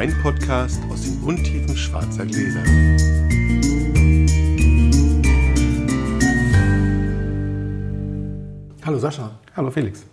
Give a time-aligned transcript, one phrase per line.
[0.00, 2.62] Weinpodcast aus den Untiefen schwarzer Gläser.
[8.82, 9.32] Hallo Sascha.
[9.54, 10.06] Hallo Felix.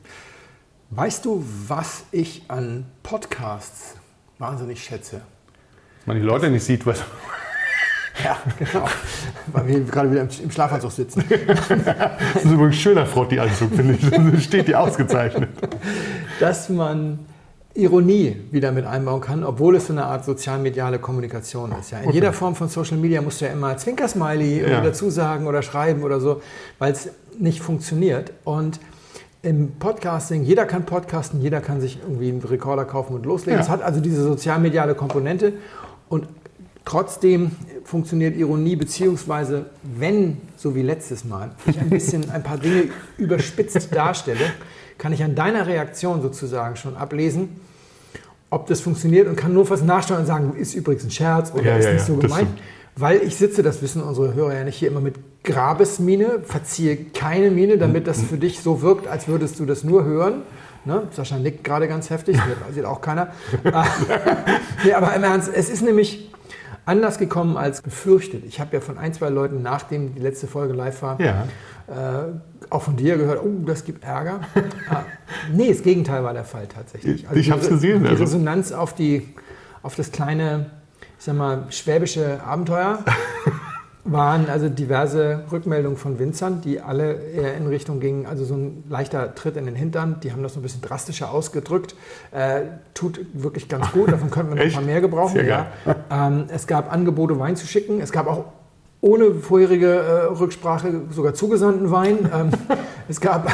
[0.90, 3.96] Weißt du, was ich an Podcasts
[4.40, 5.22] wahnsinnig schätze?
[6.00, 7.02] Dass man die Leute nicht sieht, was.
[8.24, 8.90] Ja, genau.
[9.54, 11.24] Weil wir gerade wieder im Schlafanzug sitzen.
[11.30, 14.10] Das ist übrigens ein schöner Frotti-Anzug, finde ich.
[14.10, 15.50] Das steht dir ausgezeichnet.
[16.40, 17.20] Dass man
[17.78, 21.92] Ironie wieder mit einbauen kann, obwohl es so eine Art sozialmediale Kommunikation ist.
[21.92, 22.00] Ja.
[22.00, 24.82] In jeder Form von Social Media musst du ja immer Zwinkersmiley Ja.
[24.82, 26.42] dazu sagen oder schreiben oder so,
[26.80, 28.34] weil es nicht funktioniert.
[28.44, 28.80] Und
[29.44, 33.60] im Podcasting, jeder kann podcasten, jeder kann sich irgendwie einen Rekorder kaufen und loslegen.
[33.60, 33.64] Ja.
[33.64, 35.54] Es hat also diese sozialmediale Komponente
[36.10, 36.28] und
[36.84, 37.52] trotzdem
[37.84, 42.86] funktioniert Ironie, beziehungsweise wenn, so wie letztes Mal, ich ein bisschen ein paar Dinge
[43.18, 44.52] überspitzt darstelle,
[44.98, 47.60] kann ich an deiner Reaktion sozusagen schon ablesen,
[48.50, 51.64] ob das funktioniert und kann nur was nachstellen und sagen, ist übrigens ein Scherz oder
[51.64, 52.48] Ja, ist ja, nicht so gemeint.
[52.96, 57.52] Weil ich sitze, das wissen unsere Hörer ja nicht, hier immer mit Grabesmiene, verziehe keine
[57.52, 60.42] Miene, damit das für dich so wirkt, als würdest du das nur hören.
[60.84, 61.04] Ne?
[61.12, 62.40] Sascha nickt gerade ganz heftig,
[62.74, 63.34] sieht auch keiner.
[64.84, 66.32] nee, aber im Ernst, es ist nämlich
[66.86, 68.46] anders gekommen als befürchtet.
[68.46, 71.46] Ich habe ja von ein, zwei Leuten, nachdem die letzte Folge live war, Ja.
[71.88, 72.32] äh,
[72.70, 74.40] auch von dir gehört, oh, das gibt Ärger.
[75.54, 77.26] nee, das Gegenteil war der Fall tatsächlich.
[77.34, 78.24] Ich die hab's Re- gesehen, Die also.
[78.24, 79.28] Resonanz auf, die,
[79.84, 80.68] auf das kleine,
[81.18, 83.00] ich sag mal, schwäbische Abenteuer
[84.10, 88.86] waren also diverse Rückmeldungen von Winzern, die alle eher in Richtung gingen, also so ein
[88.88, 90.22] leichter Tritt in den Hintern.
[90.24, 91.94] Die haben das so ein bisschen drastischer ausgedrückt.
[92.32, 92.62] Äh,
[92.94, 95.46] tut wirklich ganz gut, davon könnten wir noch ein paar mehr gebrauchen.
[95.46, 95.68] Ja.
[96.10, 98.00] Ähm, es gab Angebote, Wein zu schicken.
[98.00, 98.46] Es gab auch
[99.02, 102.18] ohne vorherige äh, Rücksprache sogar zugesandten Wein.
[102.34, 102.52] Ähm,
[103.08, 103.52] es gab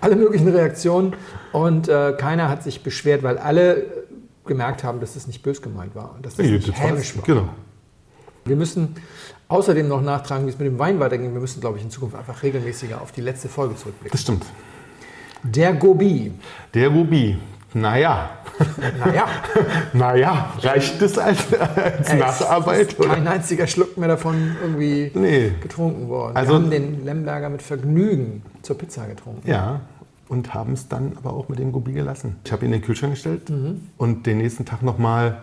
[0.00, 1.14] alle möglichen Reaktionen
[1.52, 3.84] und äh, keiner hat sich beschwert, weil alle
[4.46, 7.16] gemerkt haben, dass es nicht bös gemeint war und dass das Nee, nicht das hämisch
[7.16, 7.24] war.
[7.24, 7.48] Genau.
[8.44, 8.94] Wir müssen
[9.48, 11.32] außerdem noch nachtragen, wie es mit dem Wein weitergeht.
[11.32, 14.12] Wir müssen, glaube ich, in Zukunft einfach regelmäßiger auf die letzte Folge zurückblicken.
[14.12, 14.46] Das stimmt.
[15.42, 16.32] Der Gobi.
[16.74, 17.38] Der Ruby.
[17.74, 18.30] Naja.
[18.98, 19.26] Naja,
[19.92, 20.52] Naja.
[20.60, 22.88] Reicht das als, als es Nacharbeit?
[22.92, 23.08] ist Oder?
[23.10, 25.52] kein einziger Schluck mehr davon irgendwie Nee.
[25.60, 26.36] getrunken worden.
[26.36, 29.48] Also- Wir haben den Lemberger mit Vergnügen zur Pizza getrunken.
[29.48, 29.80] Ja.
[30.28, 32.36] Und haben es dann aber auch mit dem Gobi gelassen.
[32.44, 33.88] Ich habe ihn in den Kühlschrank gestellt Mhm.
[33.96, 35.42] und den nächsten Tag nochmal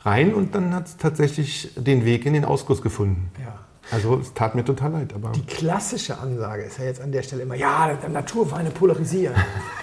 [0.00, 3.30] rein und dann hat es tatsächlich den Weg in den Ausguss gefunden.
[3.40, 3.54] Ja.
[3.90, 7.22] Also es tat mir total leid, aber Die klassische Ansage ist ja jetzt an der
[7.22, 9.34] Stelle immer, ja, Naturweine polarisieren.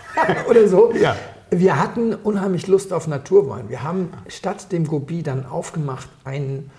[0.50, 0.94] Oder so.
[0.94, 1.16] Ja.
[1.52, 3.70] Wir hatten unheimlich Lust auf Naturwein.
[3.70, 6.70] Wir haben statt dem Gobi dann aufgemacht einen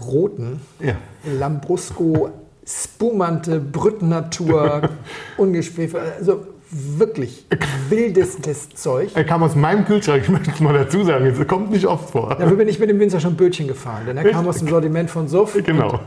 [0.00, 0.94] roten ja.
[1.24, 2.30] Lambrusco
[2.64, 4.82] Spumante Brüttnatur
[5.36, 6.02] ungeschwefelt.
[6.18, 7.46] Also wirklich
[7.88, 9.10] wildestes Zeug.
[9.14, 12.10] Er kam aus meinem Kühlschrank, ich möchte es mal dazu sagen, es kommt nicht oft
[12.10, 12.36] vor.
[12.38, 15.10] Dafür bin ich mit dem Winzer schon Bötchen gefahren, denn er kam aus dem Sortiment
[15.10, 15.58] von Suff.
[15.64, 15.98] Genau.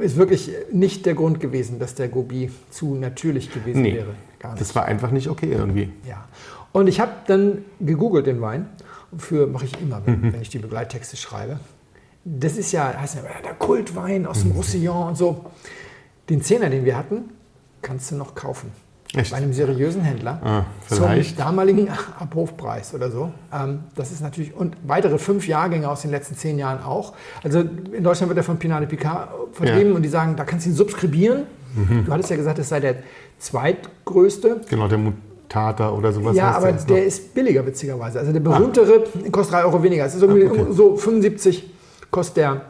[0.00, 4.14] Ist wirklich nicht der Grund gewesen, dass der Gobi zu natürlich gewesen Nee, wäre.
[4.38, 4.60] Gar nicht.
[4.60, 5.90] das war einfach nicht okay irgendwie.
[6.06, 6.24] Ja.
[6.72, 8.68] Und ich habe dann gegoogelt den Wein.
[9.18, 10.32] Für mache ich immer, wenn, Mhm.
[10.32, 11.60] wenn ich die Begleittexte schreibe.
[12.24, 14.50] Das ist ja, heißt ja der Kultwein aus Mhm.
[14.50, 15.44] dem Roussillon und so.
[16.30, 17.24] Den Zehner, den wir hatten,
[17.82, 18.70] kannst du noch kaufen.
[19.14, 19.30] Echt?
[19.32, 20.40] Bei einem seriösen Händler.
[20.42, 21.38] Ah, zum vielleicht.
[21.38, 21.88] damaligen
[22.18, 23.30] Abrufpreis oder so.
[23.52, 27.12] Ähm, das ist natürlich, und weitere fünf Jahrgänge aus den letzten zehn Jahren auch.
[27.42, 29.88] Also in Deutschland wird er von Pinot de Picard vertrieben Ja.
[29.90, 29.96] Mhm.
[29.96, 31.42] und die sagen, da kannst du ihn subskribieren.
[32.06, 32.96] Du hattest ja gesagt, es sei der
[33.38, 34.60] zweitgrößte.
[34.70, 34.98] Genau, der
[35.54, 36.36] Mutata oder sowas.
[36.36, 37.06] Ja, heißt aber der noch.
[37.06, 38.18] ist billiger, witzigerweise.
[38.20, 40.04] Also der berühmtere kostet 3 Euro weniger.
[40.06, 40.66] Es ist irgendwie Ah, okay.
[40.72, 41.70] so 75
[42.10, 42.62] kostet der,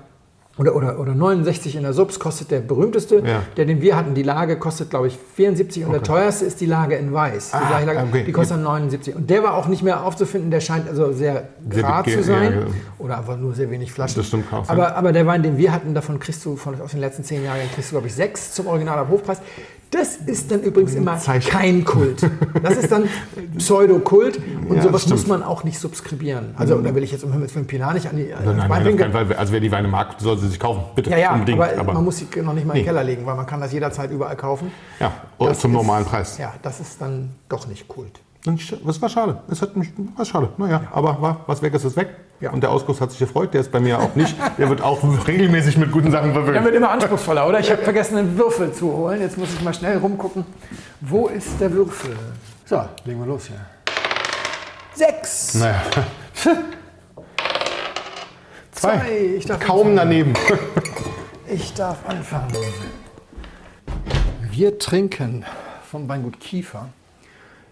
[0.59, 3.23] oder, oder, oder 69 in der Subs kostet der berühmteste.
[3.25, 3.43] Ja.
[3.57, 6.09] Der, den wir hatten, die Lage kostet, glaube ich, 74 und der Okay.
[6.13, 7.51] teuerste ist die Lage in Weiß.
[7.53, 8.25] Die, Ah, Lage, okay.
[8.27, 9.17] die kostet dann 79.
[9.17, 10.51] Und der war auch nicht mehr aufzufinden.
[10.51, 12.53] Der scheint also sehr Sehr rar zu sein.
[12.53, 12.67] ja, ja.
[12.99, 14.17] Oder einfach nur sehr wenig Flaschen.
[14.17, 16.91] Das stimmt auch, aber, aber der Wein, den wir hatten, davon kriegst du von, aus
[16.91, 19.39] den letzten zehn Jahren, kriegst du, glaube ich, sechs zum Original ab Hofpreis.
[19.93, 21.51] Das ist dann übrigens immer Zeichen.
[21.51, 22.29] kein Kult.
[22.63, 23.09] Das ist dann
[23.59, 26.55] Pseudokult und Ja, sowas muss man auch nicht subskribieren.
[26.57, 28.97] Also da will ich jetzt um Himmels Willen Pinat nicht an die Nein, nein, nein,
[28.97, 29.33] keinen Fall.
[29.35, 30.83] Also wer die Weine mag, soll sie sich kaufen.
[30.95, 31.61] Bitte, Ja, ja, unbedingt.
[31.61, 32.83] aber, man muss sie noch nicht mal in den Nee.
[32.85, 34.73] Keller legen, weil man kann das jederzeit überall kaufen.
[34.99, 36.39] ja, Das zum ist- normalen Preis.
[36.39, 38.21] Ja, das ist dann doch nicht Kult.
[38.45, 39.41] Das war schade.
[39.49, 40.49] Es hat mich, war schade.
[40.57, 42.09] Naja, aber war, was weg ist, ist weg.
[42.41, 42.51] Ja.
[42.51, 43.55] Und der Ausguss hat sich gefreut.
[43.55, 44.35] Der ist bei mir auch nicht.
[44.59, 44.99] Der wird auch
[45.29, 46.65] regelmäßig mit guten Sachen Der verwöhnt.
[46.65, 47.61] wird immer anspruchsvoller, oder?
[47.61, 49.21] Ich habe vergessen, einen Würfel zu holen.
[49.21, 50.45] Jetzt muss ich mal schnell rumgucken.
[51.01, 52.17] Wo ist der Würfel?
[52.65, 53.61] So, legen wir los hier.
[54.95, 55.55] Sechs.
[55.55, 55.81] Naja.
[58.73, 58.97] Zwei.
[58.99, 59.19] Zwei.
[59.39, 59.97] Ich darf Kaum anfangen.
[59.97, 60.35] daneben.
[61.49, 62.51] Ich darf anfangen.
[64.51, 65.45] Wir trinken
[65.91, 66.89] vom Weingut Kiefer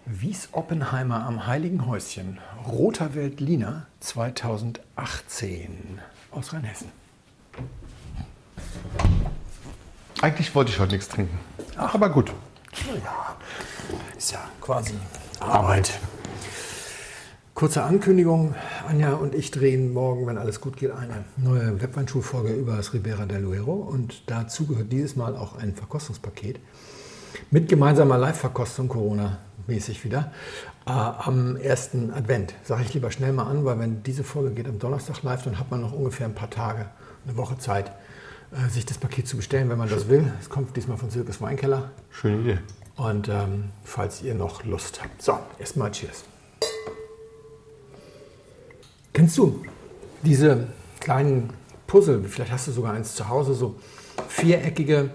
[0.05, 5.99] Wies Oppenheimer am Heiligen Häuschen, Roter Weltliner 2018
[6.31, 6.87] aus Rheinhessen.
[10.19, 11.39] Eigentlich wollte ich heute nichts trinken.
[11.77, 12.33] Ach, aber gut.
[13.03, 13.35] Ja,
[14.17, 14.95] ist ja quasi
[15.39, 15.99] Arbeit.
[17.53, 18.55] Kurze Ankündigung,
[18.87, 23.27] Anja und ich drehen morgen, wenn alles gut geht, eine neue Webweinschulfolge über das Ribera
[23.27, 26.59] del Duero und dazu gehört dieses Mal auch ein Verkostungspaket
[27.51, 28.87] mit gemeinsamer Live-Verkostung,
[29.61, 30.31] Corona-mäßig wieder,
[30.85, 32.53] äh, am ersten Advent.
[32.63, 35.59] Sage ich lieber schnell mal an, weil wenn diese Folge geht am Donnerstag live, dann
[35.59, 36.87] hat man noch ungefähr ein paar Tage,
[37.25, 37.91] eine Woche Zeit,
[38.51, 40.31] äh, sich das Paket zu bestellen, wenn man das will.
[40.39, 41.91] Es kommt diesmal von Zirkus Weinkeller.
[42.09, 42.59] Schöne Idee.
[42.95, 45.21] Und ähm, falls ihr noch Lust habt.
[45.21, 46.25] So, erstmal Cheers.
[49.13, 49.63] Kennst du
[50.23, 50.67] diese
[50.99, 51.51] kleinen
[51.87, 52.23] Puzzle?
[52.25, 53.75] Vielleicht hast du sogar eins zu Hause, so
[54.27, 55.09] viereckige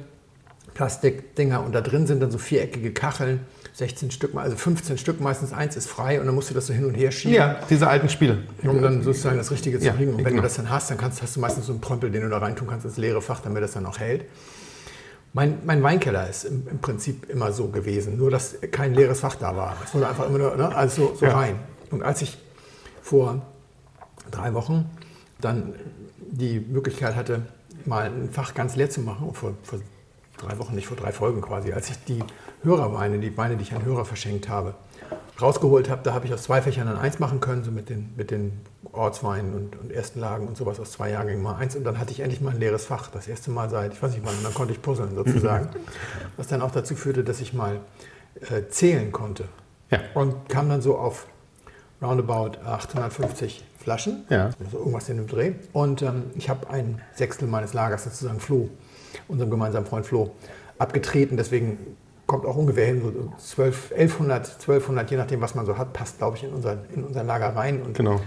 [0.75, 3.41] Plastikdinger und da drin sind dann so viereckige Kacheln.
[3.77, 6.73] 16 Stück, also 15 Stück, meistens eins ist frei und dann musst du das so
[6.73, 7.37] hin und her schieben.
[7.37, 8.39] Ja, diese alten Spiele.
[8.63, 10.13] Um dann sozusagen das Richtige zu Ja, kriegen.
[10.13, 10.37] Und wenn genau.
[10.37, 12.39] du das dann hast, dann kannst, hast du meistens so einen Prömpel, den du da
[12.39, 14.25] reintun kannst ins leere Fach, damit das dann auch hält.
[15.35, 19.35] Mein, mein Weinkeller ist im, im Prinzip immer so gewesen, nur dass kein leeres Fach
[19.35, 19.77] da war.
[19.85, 21.37] Es wurde einfach immer nur ne, alles so, so Ja.
[21.37, 21.57] rein.
[21.91, 22.39] Und als ich
[23.03, 23.43] vor
[24.31, 24.89] drei Wochen
[25.39, 25.75] dann
[26.31, 27.43] die Möglichkeit hatte,
[27.85, 29.81] mal ein Fach ganz leer zu machen, vor, vor
[30.39, 32.23] drei Wochen, nicht vor drei Folgen quasi, als ich die
[32.63, 34.75] Hörerweine, die Weine, die ich an Hörer verschenkt habe,
[35.41, 38.13] rausgeholt habe, da habe ich aus zwei Fächern dann eins machen können, so mit den,
[38.17, 38.61] mit den
[38.93, 41.77] Ortsweinen und, und ersten Lagen und sowas aus zwei Jahrgängen mal eins.
[41.77, 44.13] Und dann hatte ich endlich mal ein leeres Fach, das erste Mal seit, ich weiß
[44.13, 45.69] nicht wann, dann konnte ich puzzeln sozusagen.
[46.37, 47.81] Was dann auch dazu führte, dass ich mal
[48.51, 49.45] äh, zählen konnte.
[49.91, 50.01] Ja.
[50.15, 51.27] Und kam dann so auf
[52.03, 54.51] roundabout 850 Flaschen, Ja.
[54.65, 55.53] also irgendwas in dem Dreh.
[55.73, 58.69] Und ähm, ich habe ein Sechstel meines Lagers sozusagen Flo,
[59.29, 60.31] unserem gemeinsamen Freund Flo,
[60.79, 61.37] abgetreten.
[61.37, 61.79] Deswegen
[62.27, 66.19] kommt auch ungefähr hin, so 12, 1100, 1200, je nachdem, was man so hat, passt,
[66.19, 67.83] glaube ich, in unser, in unser Lager rein.
[67.83, 68.21] Und Genau.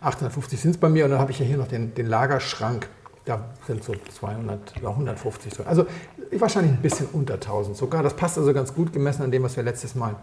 [0.00, 1.04] 850 sind es bei mir.
[1.04, 2.88] Und dann habe ich ja hier noch den, den Lagerschrank.
[3.26, 5.52] Da sind so 200 oder 150.
[5.54, 5.64] So.
[5.64, 5.86] Also
[6.32, 8.02] wahrscheinlich ein bisschen unter 1000 sogar.
[8.02, 10.16] Das passt also ganz gut gemessen an dem, was wir letztes Mal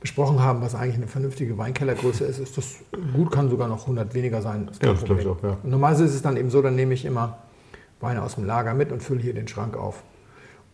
[0.00, 2.38] besprochen haben, was eigentlich eine vernünftige Weinkellergröße ist.
[2.38, 2.76] Ist das
[3.14, 4.68] gut, kann sogar noch 100 weniger sein.
[4.78, 5.58] Kein Ja, das glaub ich auch, ja.
[5.62, 7.38] Normalerweise ist es dann eben so, dann nehme ich immer
[8.02, 10.02] Weine aus dem Lager mit und fülle hier den Schrank auf.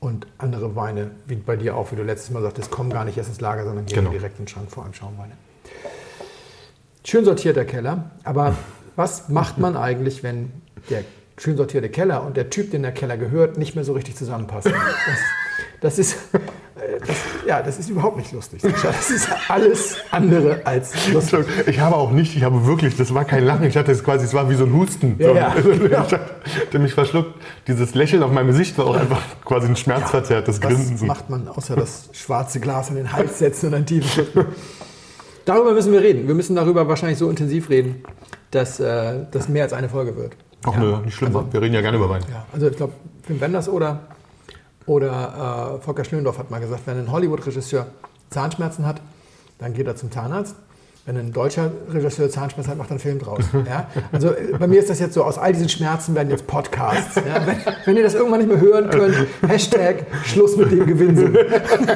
[0.00, 3.18] Und andere Weine, wie bei dir auch, wie du letztes Mal sagtest, kommen gar nicht
[3.18, 4.10] erst ins Lager, sondern gehen Genau.
[4.10, 5.32] direkt in den Schrank, vor allem Schaumweine.
[7.04, 8.54] Schön sortierter Keller, aber
[8.96, 10.52] was macht man eigentlich, wenn
[10.90, 11.02] der
[11.36, 14.72] schön sortierte Keller und der Typ, den der Keller gehört, nicht mehr so richtig zusammenpassen?
[14.72, 15.18] Das,
[15.80, 17.16] das ist, äh, das,
[17.48, 18.60] ja, das ist überhaupt nicht lustig.
[18.62, 21.46] Das ist alles andere als lustig.
[21.66, 24.26] Ich habe auch nicht, ich habe wirklich, das war kein Lachen, ich hatte es quasi,
[24.26, 25.16] es war wie so ein Husten.
[25.18, 26.04] Ja, ja, genau.
[26.44, 27.34] Ich hatte mich verschluckt.
[27.66, 30.98] Dieses Lächeln auf meinem Gesicht war auch einfach quasi ein schmerzverzerrtes Was Grinsen.
[30.98, 31.06] So.
[31.06, 34.46] macht man außer das schwarze Glas in den Hals setzen und einen tiefen Schluck?
[35.46, 36.28] Darüber müssen wir reden.
[36.28, 38.02] Wir müssen darüber wahrscheinlich so intensiv reden,
[38.50, 40.36] dass äh, das mehr als eine Folge wird.
[40.66, 40.80] Ach Ja.
[40.80, 42.22] nö, nicht schlimm, wir reden ja gerne über Wein.
[42.30, 42.92] Ja, also ich glaube,
[43.26, 44.00] Wim Wenders oder,
[44.88, 47.86] oder äh, Volker Schlöndorff hat mal gesagt, wenn ein Hollywood-Regisseur
[48.30, 49.00] Zahnschmerzen hat,
[49.58, 50.56] dann geht er zum Zahnarzt.
[51.04, 53.44] Wenn ein deutscher Regisseur Zahnschmerzen hat, macht er einen Film draus.
[53.66, 53.86] Ja?
[54.12, 57.16] Also äh, bei mir ist das jetzt so, aus all diesen Schmerzen werden jetzt Podcasts.
[57.16, 57.46] Ja?
[57.46, 61.36] Wenn, wenn ihr das irgendwann nicht mehr hören könnt, Hashtag Schluss mit dem Gewinnsen.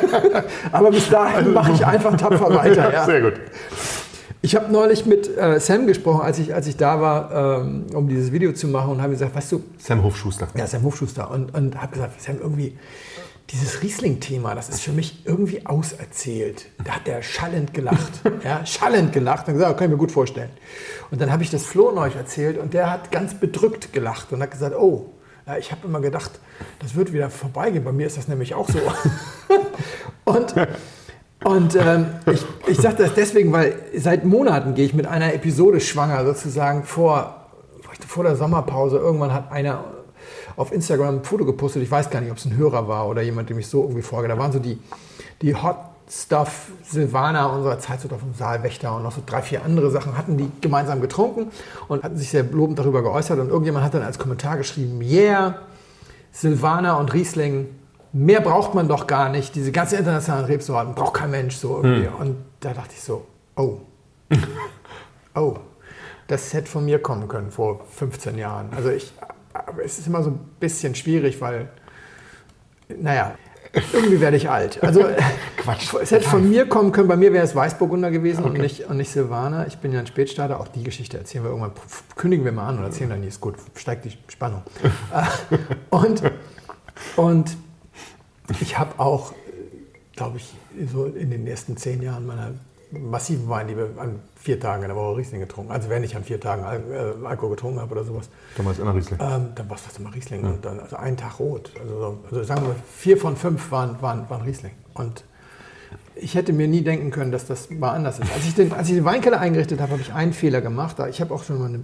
[0.73, 2.93] Aber bis dahin mache ich einfach tapfer weiter.
[2.93, 3.05] Ja?
[3.07, 3.35] Sehr gut.
[4.45, 8.09] Ich habe neulich mit äh, Sam gesprochen, als ich, als ich da war, ähm, um
[8.09, 10.49] dieses Video zu machen und habe gesagt, weißt du, Sam Hofschuster.
[10.57, 11.31] ja, Sam Hofschuster.
[11.31, 12.77] Und, und habe gesagt, Sam, irgendwie
[13.51, 16.67] dieses Riesling-Thema, das ist für mich irgendwie auserzählt.
[16.85, 18.23] Da hat der schallend gelacht.
[18.45, 19.47] ja, schallend gelacht.
[19.47, 20.51] Und gesagt, kann ich mir gut vorstellen.
[21.13, 24.43] Und dann habe ich das Flo neulich erzählt und der hat ganz bedrückt gelacht und
[24.43, 25.13] hat gesagt, oh,
[25.47, 26.33] ja, ich habe immer gedacht,
[26.81, 27.85] das wird wieder vorbeigehen.
[27.85, 28.81] Bei mir ist das nämlich auch so.
[30.25, 30.55] und
[31.45, 35.81] und ähm, ich, ich sage das deswegen, weil seit Monaten gehe ich mit einer Episode
[35.81, 37.49] schwanger, sozusagen vor,
[38.07, 38.99] vor der Sommerpause.
[38.99, 39.85] Irgendwann hat einer
[40.57, 41.83] auf Instagram ein Foto gepostet.
[41.83, 44.03] Ich weiß gar nicht, ob es ein Hörer war oder jemand, dem ich so irgendwie
[44.03, 44.29] folge.
[44.29, 44.79] Da waren so die,
[45.41, 45.77] die Hot
[46.11, 50.37] Stuff Silvana unserer Zeit, so dem Saalwächter und noch so drei, vier andere Sachen, hatten
[50.37, 51.51] die gemeinsam getrunken
[51.89, 53.39] und hatten sich sehr lobend darüber geäußert.
[53.39, 55.59] Und irgendjemand hat dann als Kommentar geschrieben, yeah,
[56.31, 57.69] Silvaner und Riesling,
[58.13, 59.55] mehr braucht man doch gar nicht.
[59.55, 62.09] Diese ganzen internationalen Rebsorten braucht kein Mensch so irgendwie.
[62.09, 63.27] Und da dachte ich so,
[63.57, 63.79] oh,
[65.35, 65.57] oh,
[66.27, 68.69] das hätte von mir kommen können vor 15 Jahren.
[68.75, 69.13] Also ich,
[69.53, 71.69] aber es ist immer so ein bisschen schwierig, weil,
[72.89, 73.35] naja,
[73.93, 74.83] irgendwie werde ich alt.
[74.83, 75.05] Also
[75.57, 75.95] Quatsch.
[76.01, 77.09] es hätte von mir kommen können.
[77.09, 79.67] Bei mir wäre es Weißburgunder gewesen und, nicht, und nicht Silvaner.
[79.67, 80.61] Ich bin ja ein Spätstarter.
[80.61, 81.73] Auch die Geschichte erzählen wir irgendwann.
[82.17, 83.55] Kündigen wir mal an und erzählen dann, nie ist gut.
[83.75, 84.63] Steigt die Spannung.
[85.91, 86.23] Und,
[87.17, 87.57] und
[88.61, 89.33] ich habe auch
[90.15, 90.53] glaube ich,
[90.93, 92.51] so in den ersten zehn Jahren meiner
[92.91, 95.73] massiven Weinliebe an vier Tagen in der Woche Riesling getrunken.
[95.73, 96.83] Also wenn ich an vier Tagen Al
[97.23, 98.29] äh, Alkohol getrunken habe oder sowas.
[98.57, 99.19] Dann war es immer Riesling.
[99.23, 100.45] Ähm, dann war es fast immer Riesling.
[100.45, 101.71] Und dann, also einen Tag rot.
[101.81, 104.73] Also, so- also sagen wir, vier von fünf waren, waren, waren Riesling.
[104.93, 105.25] Und
[106.15, 108.31] ich hätte mir nie denken können, dass das mal anders ist.
[108.35, 110.97] Als ich den, als ich den Weinkeller eingerichtet habe, habe ich einen Fehler gemacht.
[111.09, 111.81] Ich habe auch schon mal eine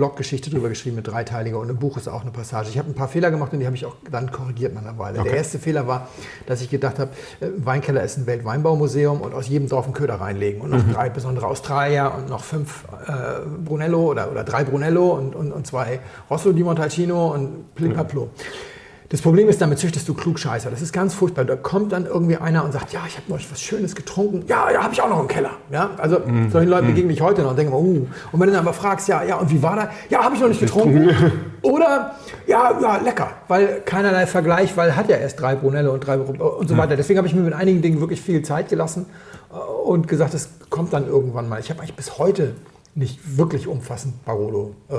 [0.00, 2.70] Bloggeschichte drüber geschrieben mit dreiteiliger und im Buch ist auch eine Passage.
[2.70, 4.96] Ich habe ein paar Fehler gemacht und die habe ich auch dann korrigiert nach einer
[4.96, 5.22] Weile.
[5.22, 6.08] Der erste Fehler war,
[6.46, 10.14] dass ich gedacht habe, äh, Weinkeller ist ein Weltweinbaumuseum und aus jedem Dorf einen Köder
[10.14, 15.10] reinlegen und noch drei besondere Australier und noch fünf äh, Brunello oder, oder drei Brunello
[15.10, 18.30] und, und, und zwei Rosso di Montalcino und Plimpaplo.
[19.10, 20.70] Das Problem ist, damit züchtest du Klugscheißer.
[20.70, 21.44] Das ist ganz furchtbar.
[21.44, 24.44] Da kommt dann irgendwie einer und sagt, ja, ich habe neulich was Schönes getrunken.
[24.46, 25.50] Ja, ja, habe ich auch noch im Keller.
[25.72, 28.06] Ja, also solchen Leuten begegne ich heute noch und denke immer, uh.
[28.30, 29.90] Und wenn du dann aber fragst, ja, ja, und wie war da?
[30.10, 31.10] Ja, habe ich noch nicht getrunken.
[31.62, 32.14] Oder,
[32.46, 33.30] ja, ja, lecker.
[33.48, 36.94] Weil keinerlei Vergleich, weil hat ja erst drei Brunelle und drei und so weiter.
[36.94, 39.06] Deswegen habe ich mir mit einigen Dingen wirklich viel Zeit gelassen
[39.52, 41.58] äh, und gesagt, es kommt dann irgendwann mal.
[41.58, 42.54] Ich habe eigentlich bis heute
[42.94, 44.94] nicht wirklich umfassend Barolo äh,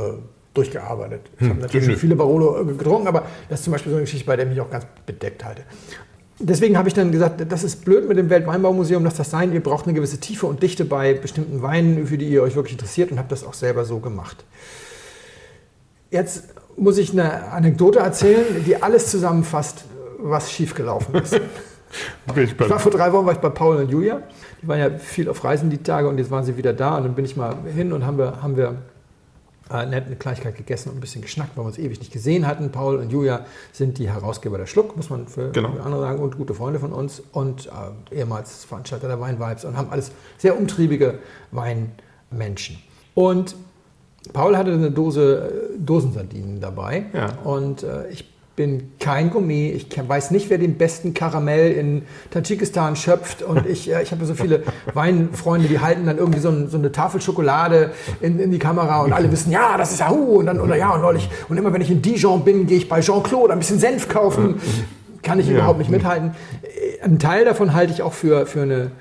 [0.54, 1.22] durchgearbeitet.
[1.40, 4.04] Ich habe natürlich schon viele Barolo äh, getrunken, aber das ist zum Beispiel so eine
[4.04, 5.64] Geschichte, bei der ich mich auch ganz bedeckt halte.
[6.40, 9.54] Deswegen habe ich dann gesagt, das ist blöd mit dem Weltweinbaumuseum, dass das sein.
[9.54, 12.74] Ihr braucht eine gewisse Tiefe und Dichte bei bestimmten Weinen, für die ihr euch wirklich
[12.74, 14.44] interessiert und habe das auch selber so gemacht.
[16.10, 16.46] Jetzt
[16.78, 19.86] muss ich eine Anekdote erzählen, die alles zusammenfasst,
[20.18, 21.40] was schiefgelaufen ist.
[22.38, 24.22] Ich war vor drei Wochen war ich bei Paul und Julia.
[24.62, 26.96] Die waren ja viel auf Reisen die Tage und jetzt waren sie wieder da.
[26.96, 28.78] Und dann bin ich mal hin und haben wir, haben wir
[29.72, 32.46] äh, nett eine Kleinigkeit gegessen und ein bisschen geschnackt, weil wir uns ewig nicht gesehen
[32.48, 32.72] hatten.
[32.72, 35.72] Paul und Julia sind die Herausgeber der Schluck, muss man für Genau.
[35.74, 37.68] für andere sagen, und gute Freunde von uns und
[38.12, 41.20] äh, ehemals Veranstalter der Weinvibes und haben alles sehr umtriebige
[41.52, 42.78] Weinmenschen.
[43.16, 43.56] Und
[44.34, 47.38] Paul hatte eine Dose äh, Dosensardinen dabei Ja.
[47.44, 52.96] und äh, ich bin kein Gourmet, ich weiß nicht, wer den besten Karamell in Tadschikistan
[52.96, 56.68] schöpft und ich, äh, ich habe so viele Weinfreunde, die halten dann irgendwie so, ein,
[56.70, 60.12] so eine Tafel Schokolade in, in die Kamera und alle wissen, ja, das ist ja,
[60.12, 62.78] uh, und dann, oder ja, und neulich, und immer wenn ich in Dijon bin, gehe
[62.78, 64.60] ich bei Jean-Claude ein bisschen Senf kaufen,
[65.24, 65.54] kann ich Ja.
[65.54, 66.32] überhaupt nicht mithalten.
[66.64, 68.92] Äh, Ein Teil davon halte ich auch für, für eine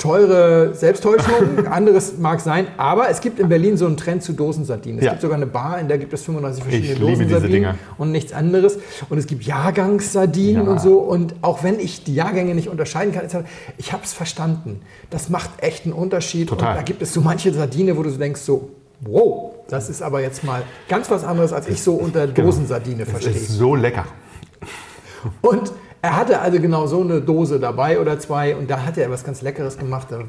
[0.00, 1.66] teure Selbsttäuschung.
[1.70, 2.66] Anderes mag sein.
[2.76, 4.98] Aber es gibt in Berlin so einen Trend zu Dosensardinen.
[4.98, 5.10] Es Ja.
[5.12, 8.78] gibt sogar eine Bar, in der gibt es 35 verschiedene Ich Dosensardinen und nichts anderes.
[9.08, 10.70] Und es gibt Jahrgangssardinen Ja.
[10.72, 10.98] und so.
[10.98, 13.26] Und auch wenn ich die Jahrgänge nicht unterscheiden kann,
[13.76, 14.80] ich habe es verstanden.
[15.10, 16.48] Das macht echt einen Unterschied.
[16.48, 16.70] Total.
[16.70, 20.02] Und da gibt es so manche Sardine, wo du so denkst, so, wow, das ist
[20.02, 23.32] aber jetzt mal ganz was anderes, als ich so unter Dosensardine Es verstehe.
[23.32, 24.06] ist so lecker.
[25.42, 29.10] Und er hatte also genau so eine Dose dabei oder zwei und da hatte er
[29.10, 30.08] was ganz Leckeres gemacht.
[30.12, 30.28] Ähm,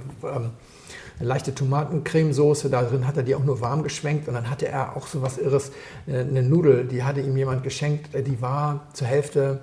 [1.20, 4.68] eine leichte Tomatencremesoße, da drin hat er die auch nur warm geschwenkt und dann hatte
[4.68, 5.72] er auch so was Irres,
[6.08, 9.60] äh, eine Nudel, die hatte ihm jemand geschenkt, äh, die war zur Hälfte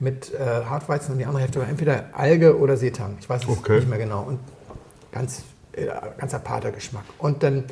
[0.00, 3.16] mit äh, Hartweizen und die andere Hälfte war entweder Alge oder Seetang.
[3.20, 3.76] Ich weiß es Okay.
[3.76, 4.22] nicht mehr genau.
[4.22, 4.40] Und
[5.12, 5.42] ganz,
[5.72, 5.86] äh,
[6.18, 7.04] ganz aparter Geschmack.
[7.18, 7.64] Und dann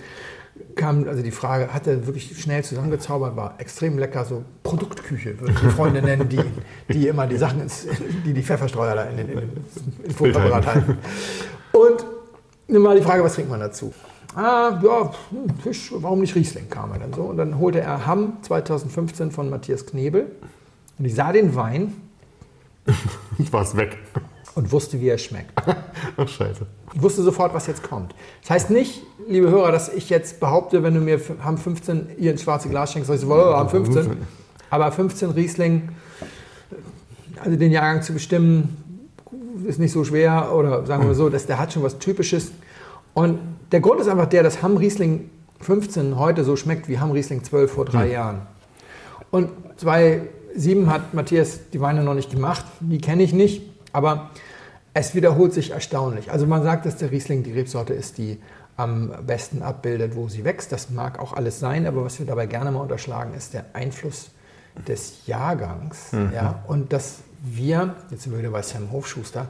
[0.74, 5.56] kam also die Frage, hat er wirklich schnell zusammengezaubert, war extrem lecker, so Produktküche, würden
[5.62, 6.40] die Freunde nennen, die,
[6.88, 7.86] die immer die Sachen, ins,
[8.24, 10.98] die die Pfefferstreuer da in den, in den halten.
[11.72, 12.06] Und
[12.68, 13.92] nimm mal die Frage, was trinkt man dazu?
[14.34, 17.22] Ah, ja, hm, Fisch, warum nicht Riesling, kam er dann so.
[17.22, 20.30] Und dann holte er Hamm 2015 von Matthias Knebel
[20.98, 21.94] und ich sah den Wein
[23.38, 23.98] Ich war es weg.
[24.54, 25.52] Und wusste, wie er schmeckt.
[26.16, 26.66] Ach, scheiße.
[26.94, 28.14] Ich wusste sofort, was jetzt kommt.
[28.42, 32.32] Das heißt nicht, liebe Hörer, dass ich jetzt behaupte, wenn du mir Ham 15 ihr
[32.32, 34.16] ins schwarze Glas schenkst, sag ich so, oh, Ham 15.
[34.70, 35.90] Aber 15 Riesling,
[37.42, 38.76] also den Jahrgang zu bestimmen,
[39.66, 40.52] ist nicht so schwer.
[40.54, 42.52] Oder sagen wir so, dass der hat schon was Typisches.
[43.14, 43.38] Und
[43.72, 45.30] der Grund ist einfach der, dass Ham Riesling
[45.60, 48.42] 15 heute so schmeckt wie Ham Riesling 12 vor drei Jahren.
[49.30, 54.30] Und 2007 hat Matthias die Weine noch nicht gemacht, die kenne ich nicht, aber
[54.94, 56.30] es wiederholt sich erstaunlich.
[56.30, 58.40] Also man sagt, dass der Riesling die Rebsorte ist, die
[58.76, 60.72] am besten abbildet, wo sie wächst.
[60.72, 64.30] Das mag auch alles sein, aber was wir dabei gerne mal unterschlagen, ist der Einfluss
[64.88, 66.12] des Jahrgangs.
[66.34, 69.48] Ja, und dass wir, jetzt sind wir wieder bei Sam Hofschuster,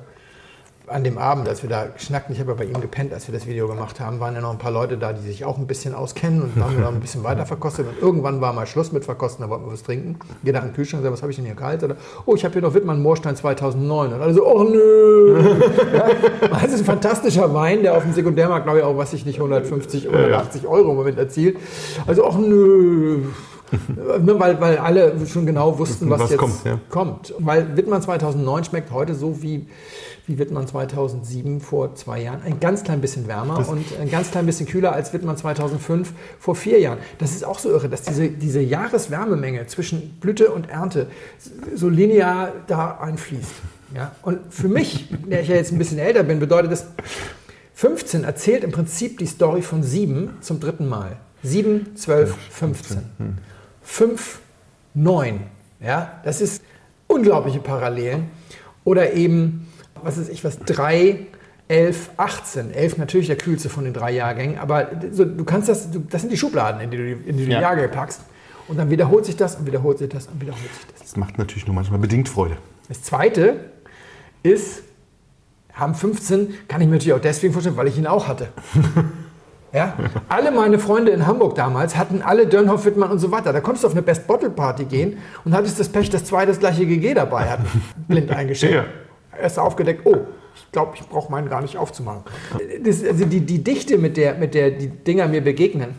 [0.90, 3.32] an dem Abend, als wir da schnackten, ich habe ja bei ihm gepennt, als wir
[3.32, 5.66] das Video gemacht haben, waren ja noch ein paar Leute da, die sich auch ein
[5.66, 7.86] bisschen auskennen und haben wir noch ein bisschen weiter verkostet.
[7.86, 10.18] Und irgendwann war mal Schluss mit Verkosten, da wollten wir was trinken.
[10.42, 11.82] Jeder an den Kühlschrank sagt, was habe ich denn hier kalt?
[11.84, 14.12] Oder, oh, ich habe hier noch Wittmann Moorstein 2009.
[14.12, 15.40] Und alle so, oh nö.
[15.94, 16.08] ja,
[16.50, 19.38] das ist ein fantastischer Wein, der auf dem Sekundärmarkt, glaube ich, auch, was ich nicht,
[19.38, 21.56] 150, 180 Euro im Moment erzielt.
[22.06, 23.22] Also, ach nö.
[24.20, 26.80] Ne, weil, weil alle schon genau wussten, was, Was jetzt kommt, ja.
[26.88, 27.34] kommt.
[27.38, 29.66] Weil Wittmann 2009 schmeckt heute so wie,
[30.26, 32.42] wie Wittmann 2007 vor zwei Jahren.
[32.44, 36.54] Ein ganz klein bisschen wärmer und ein ganz klein bisschen kühler als Wittmann 2005 vor
[36.56, 36.98] vier Jahren.
[37.18, 41.06] Das ist auch so irre, dass diese, diese Jahreswärmemenge zwischen Blüte und Ernte
[41.74, 43.52] so linear da einfließt.
[43.94, 44.14] Ja?
[44.22, 46.86] Und für mich, der ich ja jetzt ein bisschen älter bin, bedeutet das,
[47.74, 51.16] 15 erzählt im Prinzip die Story von 7 zum dritten Mal.
[51.42, 52.98] 7, 12, 15.
[53.90, 54.38] 5,
[54.94, 55.40] 9.
[55.80, 56.20] Ja?
[56.24, 56.62] Das ist
[57.08, 58.30] unglaubliche Parallelen.
[58.84, 59.66] Oder eben,
[60.02, 61.26] was ist ich, was, 3,
[61.66, 62.72] 11, 18.
[62.72, 66.22] 11 natürlich der kühlste von den drei Jahrgängen, aber so, du kannst das, du, das
[66.22, 67.58] sind die Schubladen, in die du, in die, du Ja.
[67.58, 68.22] die Jahrgänge packst.
[68.68, 71.00] Und dann wiederholt sich das und wiederholt sich das und wiederholt sich das.
[71.00, 72.56] Das macht natürlich nur manchmal bedingt Freude.
[72.88, 73.56] Das zweite
[74.44, 74.82] ist,
[75.72, 78.48] haben 15, kann ich mir natürlich auch deswegen vorstellen, weil ich ihn auch hatte.
[79.72, 79.94] Ja?
[80.28, 83.52] Alle meine Freunde in Hamburg damals hatten alle Dönhoff, Wittmann und so weiter.
[83.52, 86.46] Da konntest du auf eine Best Bottle Party gehen und hattest das Pech, dass zwei
[86.46, 87.66] das gleiche GG dabei hatten.
[88.08, 88.74] Blind eingeschenkt.
[88.74, 88.84] Ja.
[89.40, 90.18] Erst aufgedeckt, oh,
[90.54, 92.22] ich glaube, ich brauche meinen gar nicht aufzumachen.
[92.84, 95.94] Das, also die, die Dichte, mit der, mit der die Dinger mir begegnen,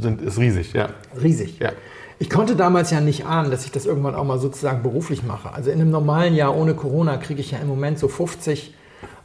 [0.00, 0.88] Sind, ist riesig, ja.
[1.20, 1.58] riesig.
[1.60, 1.72] Ja.
[2.18, 5.52] Ich konnte damals ja nicht ahnen, dass ich das irgendwann auch mal sozusagen beruflich mache.
[5.52, 8.74] Also in einem normalen Jahr ohne Corona kriege ich ja im Moment so 50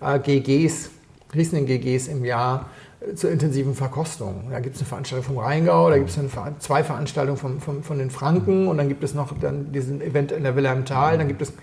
[0.01, 0.91] äh, GGs,
[1.33, 2.69] Riesling-GGs im Jahr
[3.15, 4.47] zur intensiven Verkostung.
[4.51, 7.83] Da gibt es eine Veranstaltung vom Rheingau, da gibt es Ver- zwei Veranstaltungen vom, vom,
[7.83, 10.85] von den Franken und dann gibt es noch dann diesen Event in der Villa im
[10.85, 11.53] Tal, dann gibt es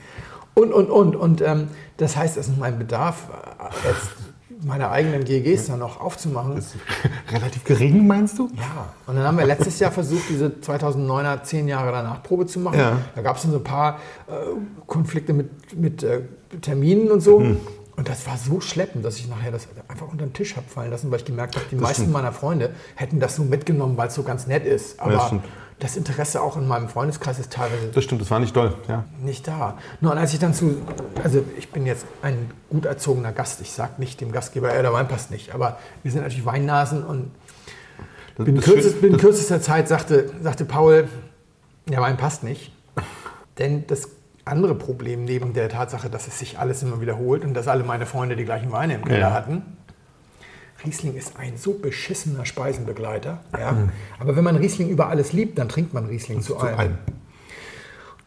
[0.54, 1.14] und, und, und.
[1.16, 1.68] Und ähm,
[1.98, 3.28] das heißt, es ist mein Bedarf,
[3.60, 4.10] äh, jetzt
[4.64, 6.56] meine eigenen GGs dann noch aufzumachen.
[6.56, 6.74] Ist
[7.30, 8.48] relativ gering, meinst du?
[8.56, 12.58] Ja, und dann haben wir letztes Jahr versucht, diese 2009er zehn Jahre danach Probe zu
[12.58, 12.78] machen.
[12.80, 12.98] Ja.
[13.14, 14.32] Da gab es dann so ein paar äh,
[14.86, 16.22] Konflikte mit, mit äh,
[16.60, 17.38] Terminen und so.
[17.40, 17.58] Hm.
[17.98, 20.90] Und das war so schleppend, dass ich nachher das einfach unter den Tisch habe fallen
[20.92, 22.12] lassen, weil ich gemerkt habe, die Das meisten stimmt.
[22.12, 25.00] meiner Freunde hätten das so mitgenommen, weil es so ganz nett ist.
[25.00, 25.44] Aber stimmt.
[25.80, 28.72] das Interesse auch in meinem Freundeskreis ist teilweise Das stimmt, das war nicht doll.
[28.86, 29.04] Ja.
[29.20, 29.78] nicht da.
[30.00, 30.76] Nur als ich dann zu,
[31.24, 34.92] also ich bin jetzt ein gut erzogener Gast, ich sage nicht dem Gastgeber, ja, der
[34.92, 37.32] Wein passt nicht, aber wir sind natürlich Weinnasen und
[38.36, 41.08] Das, binnen, das kürzest, Schön- das- kürzester Zeit sagte, sagte Paul,
[41.88, 42.72] der Wein passt nicht.
[43.58, 44.08] Denn das
[44.48, 48.06] andere Problem neben der Tatsache, dass es sich alles immer wiederholt und dass alle meine
[48.06, 49.32] Freunde die gleichen Weine im Keller Ja.
[49.32, 49.62] hatten,
[50.84, 53.40] Riesling ist ein so beschissener Speisenbegleiter.
[53.58, 53.76] Ja?
[54.20, 56.78] Aber wenn man Riesling über alles liebt, dann trinkt man Riesling zu, zu allem.
[56.78, 56.98] allem.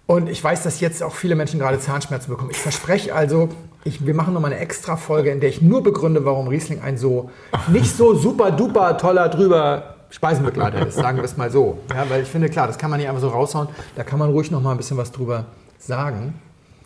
[0.06, 2.52] Und ich weiß, dass jetzt auch viele Menschen gerade Zahnschmerzen bekommen.
[2.52, 3.48] Ich verspreche also,
[3.86, 6.98] ich, wir machen nochmal eine extra Folge, in der ich nur begründe, warum Riesling ein
[6.98, 7.30] so
[7.69, 11.80] nicht so super duper toller drüber Speisenbegleiter ist, sagen wir es mal so.
[11.96, 13.69] Ja, weil ich finde, klar, das kann man nicht einfach so raushauen.
[13.96, 15.46] Da kann man ruhig noch mal ein bisschen was drüber
[15.84, 16.34] sagen.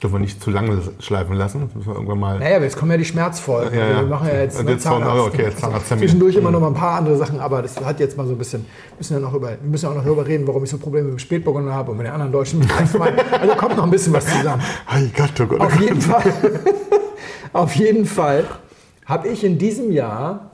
[0.04, 1.62] Dürfen wir nicht zu lange schleifen lassen.
[1.62, 2.40] Das müssen wir irgendwann mal.
[2.40, 3.78] Naja, jetzt kommen ja die Schmerzfolgen.
[3.80, 3.96] Ja, ja.
[4.02, 5.28] Wir machen ja jetzt, ne, jetzt kommen- Zahnarzt.
[5.34, 6.02] okay, jetzt Zahnarzttermin.
[6.04, 8.38] Zwischendurch immer noch mal ein paar andere Sachen, aber das hat jetzt mal so ein
[8.38, 8.66] bisschen,
[8.98, 11.06] müssen wir, noch über, wir müssen ja auch noch darüber reden, warum ich so Probleme
[11.08, 13.20] mit dem Spätburgunder habe und mit den anderen deutschen Weißweinen.
[13.40, 14.62] Also kommt noch ein bisschen was zusammen.
[15.16, 16.24] Gott, oh Gott, oh Auf jeden Fall,
[17.54, 18.44] auf jeden Fall
[19.06, 20.52] habe ich in diesem Jahr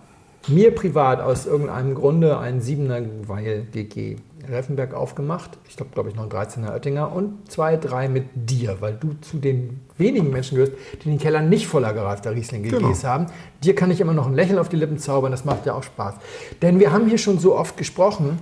[0.47, 4.17] mir privat aus irgendeinem Grunde einen 7er Weil GG
[4.49, 5.57] Reffenberg aufgemacht.
[5.67, 9.13] Ich glaube, glaube ich, noch ein 13er Oettinger und zwei, drei mit dir, weil du
[9.21, 10.73] zu den wenigen Menschen gehörst,
[11.03, 13.03] die den Keller nicht voller gereifter Riesling GGs Genau.
[13.03, 13.27] haben.
[13.63, 15.83] Dir kann ich immer noch ein Lächeln auf die Lippen zaubern, das macht ja auch
[15.83, 16.15] Spaß.
[16.61, 18.39] Denn wir haben hier schon so oft gesprochen,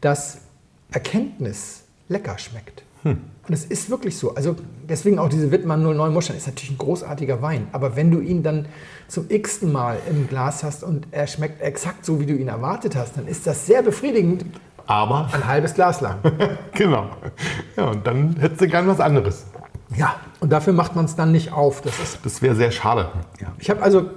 [0.00, 0.38] dass
[0.92, 2.82] Erkenntnis lecker schmeckt.
[3.02, 4.34] Und es ist wirklich so.
[4.34, 7.68] Also deswegen auch diese Wittmann 09 Muscheln ist natürlich ein großartiger Wein.
[7.72, 8.66] Aber wenn du ihn dann
[9.08, 12.96] zum x-ten Mal im Glas hast und er schmeckt exakt so, wie du ihn erwartet
[12.96, 14.44] hast, dann ist das sehr befriedigend.
[14.90, 16.18] Aber, Ein halbes Glas lang.
[16.72, 17.10] genau.
[17.76, 19.46] Ja, und dann hättest du gern was anderes.
[19.94, 21.80] Ja, und dafür macht man es dann nicht auf.
[21.80, 23.08] Das ist Das wäre sehr schade.
[23.40, 23.52] Ja.
[23.60, 24.10] Ich habe also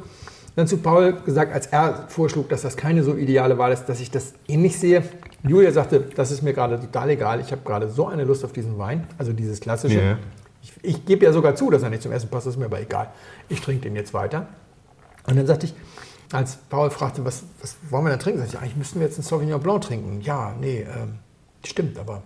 [0.55, 3.99] dann zu Paul gesagt, als er vorschlug, dass das keine so ideale Wahl ist, dass
[3.99, 5.03] ich das ähnlich sehe.
[5.43, 7.39] Julia sagte, das ist mir gerade total egal.
[7.39, 10.01] Ich habe gerade so eine Lust auf diesen Wein, also dieses klassische.
[10.01, 10.17] Ja.
[10.63, 12.65] Ich, ich gebe ja sogar zu, dass er nicht zum Essen passt, das ist mir
[12.65, 13.09] aber egal.
[13.47, 14.47] Ich trinke den jetzt weiter.
[15.27, 15.75] Und dann sagte ich,
[16.33, 19.17] als Paul fragte, was, was wollen wir denn trinken, sagte ich, eigentlich müssten wir jetzt
[19.17, 20.21] einen Sauvignon Blanc trinken.
[20.21, 21.15] Ja, nee, ähm,
[21.65, 22.23] stimmt, aber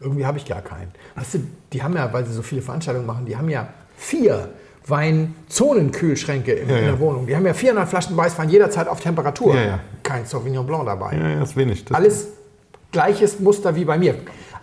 [0.00, 0.92] irgendwie habe ich gar keinen.
[1.14, 1.38] Weißt du,
[1.72, 4.50] die haben ja, weil sie so viele Veranstaltungen machen, die haben ja vier
[4.86, 6.90] Weinzonenkühlschränke in, Ja, in ja.
[6.90, 7.26] der Wohnung.
[7.26, 9.54] Die haben ja 400 Flaschen Weißwein jederzeit auf Temperatur.
[9.54, 9.80] Ja, ja.
[10.02, 11.16] Kein Sauvignon Blanc dabei.
[11.16, 11.84] Ja, ja, ist wenig.
[11.84, 12.28] Das Alles
[12.92, 14.14] gleiches Muster wie bei mir.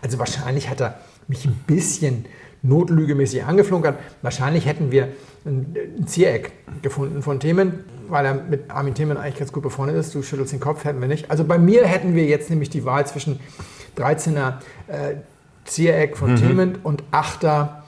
[0.01, 2.25] Also wahrscheinlich hat er mich ein bisschen
[2.61, 3.97] notlügemäßig angeflunkert.
[4.21, 5.09] Wahrscheinlich hätten wir
[5.45, 6.51] ein, Ziereck
[6.81, 10.13] gefunden von Themen, weil er mit Armin Themen eigentlich ganz gut befreundet ist.
[10.15, 11.29] Du schüttelst den Kopf, hätten wir nicht.
[11.31, 13.39] Also bei mir hätten wir jetzt nämlich die Wahl zwischen
[13.97, 14.55] 13er
[14.87, 15.15] äh,
[15.65, 17.82] Ziereck von Themen und 8er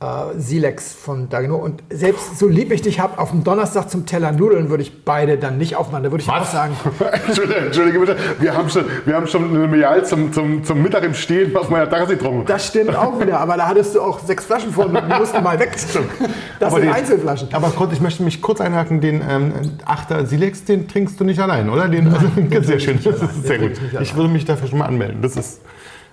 [0.00, 1.56] äh, Silex von Dageno.
[1.56, 5.04] Und selbst so lieb ich dich habe, auf dem Donnerstag zum Teller Nudeln würde ich
[5.04, 6.04] beide dann nicht aufmachen.
[6.04, 6.76] Da würde ich auch sagen,
[7.26, 11.02] Entschuldige, Entschuldige bitte, wir haben schon, wir haben schon eine Medial zum, zum, zum Mittag
[11.02, 12.46] im Stehen auf meiner Tasse getrunken.
[12.46, 15.42] Das stimmt auch wieder, aber da hattest du auch sechs Flaschen von und die mussten
[15.42, 15.72] mal weg.
[15.72, 17.48] Das Aber sind den- Einzelflaschen.
[17.52, 19.52] Aber kurz, ich möchte mich kurz einhaken, den ähm,
[19.84, 21.88] Achter Silex, den trinkst du nicht allein, oder?
[21.88, 22.28] Den, also,
[22.62, 23.72] sehr schön, das ist sehr gut.
[24.00, 25.22] ich würde mich dafür schon mal anmelden.
[25.22, 25.60] Das ist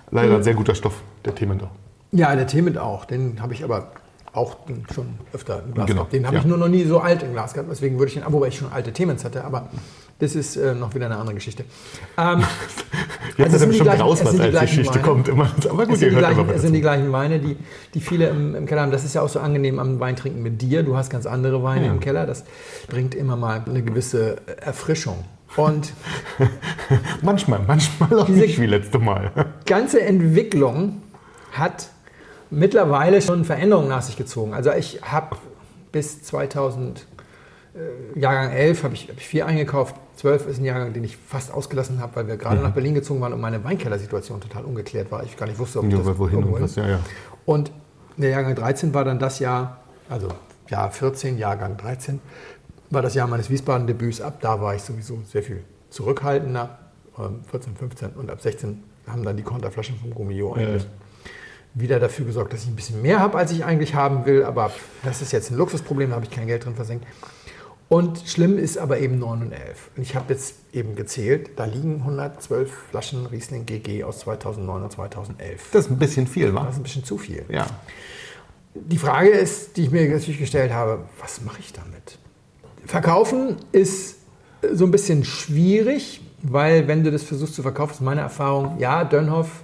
[0.10, 1.70] leider ein sehr guter Stoff, der Themen doch.
[2.16, 3.06] Ja, der Themen auch.
[3.06, 3.92] Den habe ich aber
[4.34, 4.58] auch
[4.94, 6.14] schon öfter im Glas Genau, gehabt.
[6.14, 6.42] Den habe ja.
[6.42, 7.70] ich nur noch nie so alt im Glas gehabt.
[7.72, 9.70] Deswegen würde ich ihn, wobei ich schon alte Themen hatte, aber
[10.20, 11.64] das ist äh, noch wieder eine andere Geschichte.
[12.18, 12.44] Ähm,
[13.38, 14.94] Jetzt Also es ist sind die schon gleichen- raus, es was sind die als Geschichte
[14.96, 15.04] Weine.
[15.04, 15.28] kommt.
[15.30, 15.50] Immer.
[15.70, 17.58] Aber es gut, sind, ihr die hört gleichen, es sind die gleichen Weine, die,
[17.94, 18.92] die viele im, im Keller haben.
[18.92, 20.84] Das ist ja auch so angenehm am Weintrinken mit dir.
[20.84, 21.92] Du hast ganz andere Weine Ja.
[21.92, 22.26] im Keller.
[22.26, 22.44] Das
[22.88, 25.24] bringt immer mal eine gewisse Erfrischung.
[25.58, 25.94] Und
[27.22, 29.32] Manchmal, manchmal auch nicht wie letzte Mal.
[29.66, 31.02] ganze Entwicklung
[31.54, 31.90] hat
[32.56, 34.54] mittlerweile schon Veränderungen nach sich gezogen.
[34.54, 35.36] Also ich habe
[35.92, 37.06] bis 2000,
[37.76, 39.96] äh, Jahrgang 11, habe ich, hab ich vier eingekauft.
[40.16, 43.20] 12 ist ein Jahrgang, den ich fast ausgelassen habe, weil wir gerade nach Berlin gezogen
[43.20, 45.24] waren und meine Weinkellersituation total ungeklärt war.
[45.24, 47.00] Ich gar nicht wusste, ob ich Ja, das wohin und was, ja, ja.
[47.46, 47.72] Und
[48.16, 50.30] der Jahrgang 13 war dann das Jahr, also
[50.70, 52.22] Jahr 14, Jahrgang 13,
[52.90, 54.22] war das Jahr meines Wiesbaden-Debüts.
[54.22, 56.80] Ab da war ich sowieso sehr viel zurückhaltender.
[57.20, 60.88] Ähm, 14, 15 und ab 16 haben dann die Konterflaschen vom Gummio eigentlich
[61.76, 64.44] wieder dafür gesorgt, dass ich ein bisschen mehr habe, als ich eigentlich haben will.
[64.44, 64.72] Aber
[65.04, 67.06] das ist jetzt ein Luxusproblem, da habe ich kein Geld drin versenkt.
[67.88, 69.92] Und schlimm ist aber eben 9 und 11.
[69.96, 74.92] Und ich habe jetzt eben gezählt, da liegen 112 Flaschen Riesling GG aus 2009 und
[74.92, 75.70] 2011.
[75.72, 76.68] Das ist ein bisschen viel, Das wa?
[76.70, 77.46] ist ein bisschen zu viel.
[77.50, 77.68] Ja.
[78.74, 82.18] Die Frage ist, die ich mir natürlich gestellt habe, was mache ich damit?
[82.86, 84.18] Verkaufen ist
[84.74, 89.04] so ein bisschen schwierig, weil wenn du das versuchst zu verkaufen, ist meine Erfahrung, ja,
[89.04, 89.64] Dönhoff,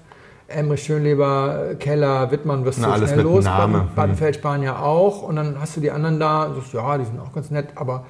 [0.54, 3.80] Emrich Schönleber, Keller, Wittmann wirst Na, du schnell los, Name.
[3.80, 7.34] Baden- Baden-Feldspanier auch und dann hast du die anderen da sagst, ja, die sind auch
[7.34, 8.06] ganz nett, aber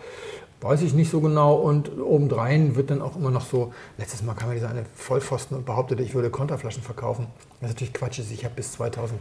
[0.61, 4.33] weiß ich nicht so genau und obendrein wird dann auch immer noch so, letztes Mal
[4.35, 7.27] kam ja dieser eine Vollpfosten und behauptete, ich würde Konterflaschen verkaufen.
[7.59, 9.19] Das ist natürlich Quatsch, ich habe bis 2000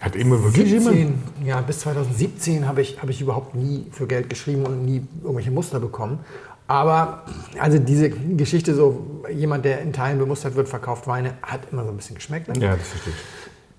[0.00, 0.96] Hat immer wirklich jemand?
[0.96, 5.06] 17, ja, bis 2017 habe ich, habe ich überhaupt nie für Geld geschrieben und nie
[5.22, 6.20] irgendwelche Muster bekommen.
[6.68, 7.22] Aber
[7.58, 11.90] also diese Geschichte, so jemand, der in Teilen bemustert wird, verkauft Weine, hat immer so
[11.90, 12.48] ein bisschen geschmeckt.
[12.48, 12.62] Ne?
[12.62, 13.18] Ja, das verstehe ich.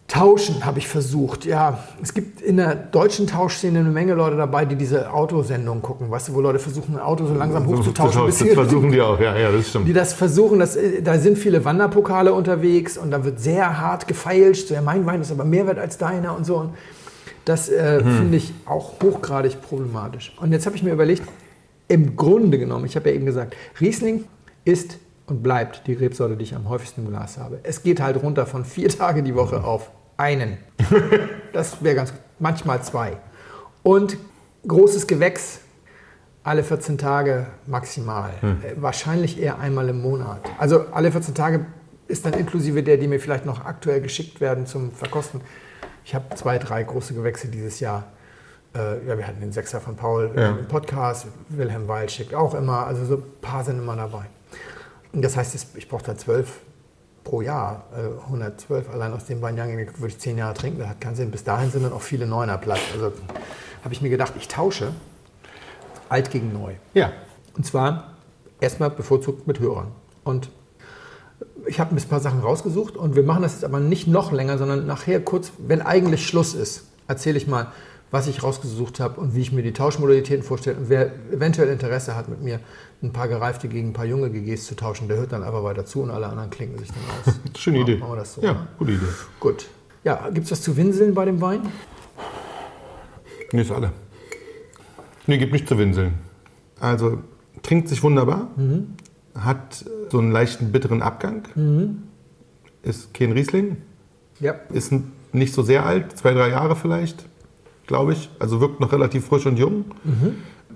[0.08, 1.45] Tauschen habe ich versucht.
[1.45, 6.10] Ja, es gibt in der deutschen Tauschszene eine Menge Leute dabei, die diese Autosendungen gucken,
[6.10, 8.25] weißt du, wo Leute versuchen, ein Auto so langsam hochzutauschen.
[8.25, 9.95] Das sie- versuchen die auch, ja, ja, das die stimmt.
[9.95, 14.69] das versuchen, das, da sind viele Wanderpokale unterwegs und da wird sehr hart gefeilscht.
[14.69, 16.56] So, ja, mein Wein ist aber mehr wert als deiner und so.
[16.56, 16.71] Und
[17.45, 20.36] das äh, finde ich auch hochgradig problematisch.
[20.41, 21.21] Und jetzt habe ich mir überlegt,
[21.89, 24.23] im Grunde genommen, ich habe ja eben gesagt, Riesling
[24.63, 27.60] ist und bleibt die Rebsorte, die ich am häufigsten im Glas habe.
[27.63, 30.58] Es geht halt runter von vier Tage die Woche auf einen.
[31.52, 33.17] Das wäre ganz, manchmal zwei.
[33.84, 34.17] Und
[34.67, 35.62] großes Gewächs
[36.43, 38.32] alle 14 Tage maximal.
[38.41, 40.41] Äh, Wahrscheinlich eher einmal im Monat.
[40.58, 41.65] Also alle 14 Tage
[42.08, 45.41] ist dann inklusive der, die mir vielleicht noch aktuell geschickt werden zum Verkosten.
[46.06, 48.12] Ich habe zwei, drei große Gewächse dieses Jahr.
[48.75, 50.49] Äh, ja, wir hatten den Sechser von Paul Ja.
[50.51, 51.27] im Podcast.
[51.49, 52.86] Wilhelm Weil schickt auch immer.
[52.86, 54.25] Also so ein paar sind immer dabei.
[55.12, 56.60] Und das heißt, ich brauche da zwölf
[57.23, 57.86] pro Jahr.
[57.95, 60.79] Also 112 allein aus dem Weinjahr würde ich zehn Jahre trinken.
[60.79, 61.32] Das hat keinen Sinn.
[61.32, 62.79] Bis dahin sind dann auch viele Neuner platt.
[62.93, 63.12] Also
[63.84, 64.91] habe ich mir gedacht, ich tausche
[66.10, 66.73] alt gegen neu.
[66.93, 67.12] Ja.
[67.58, 68.13] Und zwar
[68.60, 69.91] erstmal bevorzugt mit Hörern.
[70.23, 70.49] Und
[71.65, 74.58] ich habe ein paar Sachen rausgesucht und wir machen das jetzt aber nicht noch länger,
[74.58, 77.67] sondern nachher kurz, wenn eigentlich Schluss ist, erzähle ich mal,
[78.11, 80.77] was ich rausgesucht habe und wie ich mir die Tauschmodalitäten vorstelle.
[80.77, 82.59] Und wer eventuell Interesse hat, mit mir
[83.03, 85.85] ein paar gereifte gegen ein paar junge GGs zu tauschen, der hört dann einfach weiter
[85.85, 87.39] zu und alle anderen klinken sich dann aus.
[87.57, 87.97] Schöne Idee.
[87.97, 88.41] Machen wir das so.
[88.41, 88.67] Ja, ne?
[88.77, 89.05] gute Idee.
[89.39, 89.67] Gut.
[90.03, 91.61] Ja, gibt es was zu winseln bei dem Wein?
[93.51, 93.91] Nee, ist alle.
[95.27, 96.13] Nee, gibt nicht zu winseln.
[96.79, 97.19] Also,
[97.61, 98.47] trinkt sich wunderbar.
[99.35, 101.43] Hat so einen leichten bitteren Abgang.
[102.81, 103.77] Ist kein Riesling.
[104.39, 104.53] Ja.
[104.71, 104.93] Ist
[105.33, 107.25] nicht so sehr alt, zwei, drei Jahre vielleicht,
[107.89, 108.30] glaube ich.
[108.38, 109.86] Also wirkt noch relativ frisch und jung.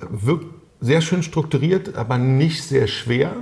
[0.09, 0.47] Wirkt
[0.81, 3.33] sehr schön strukturiert, aber nicht sehr schwer.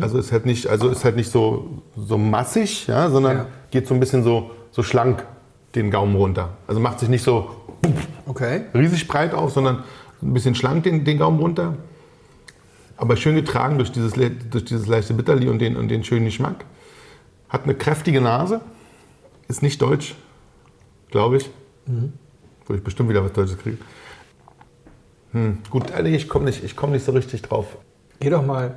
[0.00, 3.46] Also ist halt nicht, also ist halt nicht so, so massig, ja, sondern Ja.
[3.72, 5.26] geht so ein bisschen so, so schlank
[5.74, 6.50] den Gaumen runter.
[6.68, 7.50] Also macht sich nicht so
[8.24, 8.62] Okay.
[8.72, 9.82] riesig breit auf, sondern
[10.22, 11.74] ein bisschen schlank den, den Gaumen runter.
[12.96, 16.64] Aber schön getragen durch dieses, durch dieses leichte Bitterli und den, und den schönen Geschmack.
[17.48, 18.60] Hat eine kräftige Nase.
[19.48, 20.14] Ist nicht deutsch,
[21.10, 21.50] glaube ich.
[22.66, 23.78] Wo ich bestimmt wieder was Deutsches kriege.
[25.32, 27.76] Hm, gut, ehrlich, ich komme nicht, ich komm nicht so richtig drauf.
[28.20, 28.74] Geh doch mal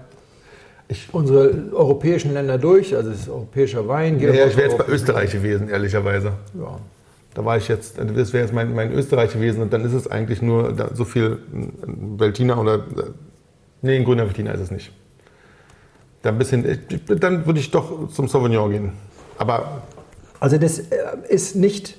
[0.89, 4.17] Ich, unsere europäischen Länder durch, also es ist europäischer Wein.
[4.19, 6.33] Geh doch ja, mal ich wäre jetzt bei Österreich gewesen, ehrlicherweise.
[6.59, 6.79] Ja.
[7.33, 10.09] Da war ich jetzt, das wäre jetzt mein, mein Österreich gewesen und dann ist es
[10.09, 12.83] eigentlich nur da, so viel ein Veltliner oder.
[13.83, 14.91] Nee, ein grüner Veltliner ist es nicht.
[16.23, 16.65] Da ein bisschen,
[17.19, 18.91] dann würde ich doch zum Sauvignon gehen.
[19.37, 19.83] Aber
[20.39, 20.85] Also das äh,
[21.29, 21.95] ist nicht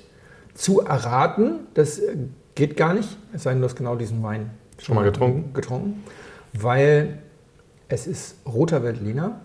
[0.59, 2.17] zu erraten, das äh,
[2.55, 5.53] geht gar nicht, es sei denn, du hast genau diesen Wein Schon mal getrunken?
[5.53, 6.03] getrunken
[6.53, 7.19] weil
[7.89, 9.39] es ist roter Veltliner,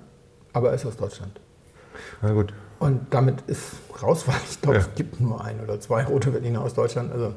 [0.55, 1.39] aber er ist aus Deutschland.
[2.23, 2.53] na gut.
[2.79, 3.73] Und damit ist
[4.03, 4.83] raus, weil ich glaube, Ja.
[4.83, 7.13] es gibt nur ein oder zwei rote Berliner aus Deutschland.
[7.13, 7.35] Also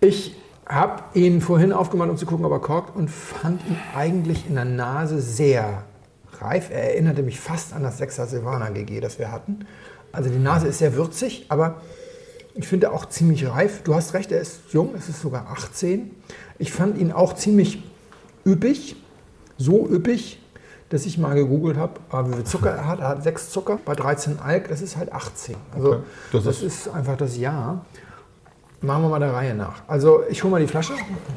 [0.00, 0.34] ich
[0.66, 4.54] habe ihn vorhin aufgemacht, um zu gucken, ob er korkt und fand ihn eigentlich in
[4.56, 5.84] der Nase sehr
[6.40, 6.70] reif.
[6.70, 9.66] Er erinnerte mich fast an das 6er Silvaner GG, das wir hatten.
[10.12, 11.82] Also die Nase ist sehr würzig, aber
[12.56, 13.82] ich finde auch ziemlich reif.
[13.82, 16.10] Du hast recht, er ist jung, es ist sogar 18.
[16.58, 17.82] Ich fand ihn auch ziemlich
[18.46, 18.96] üppig,
[19.58, 20.40] so üppig,
[20.88, 23.00] dass ich mal gegoogelt habe, aber wie viel Zucker er hat.
[23.00, 25.56] Er hat 6 Zucker bei 13 Alk, das ist halt 18.
[25.74, 26.02] Also Okay.
[26.32, 27.84] Das das, ist- ist einfach das Jahr.
[28.82, 29.82] Machen wir mal der Reihe nach.
[29.88, 30.92] Also ich hole mal die Flasche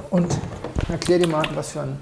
[0.10, 0.28] und
[0.90, 1.98] erkläre dir mal, was für ein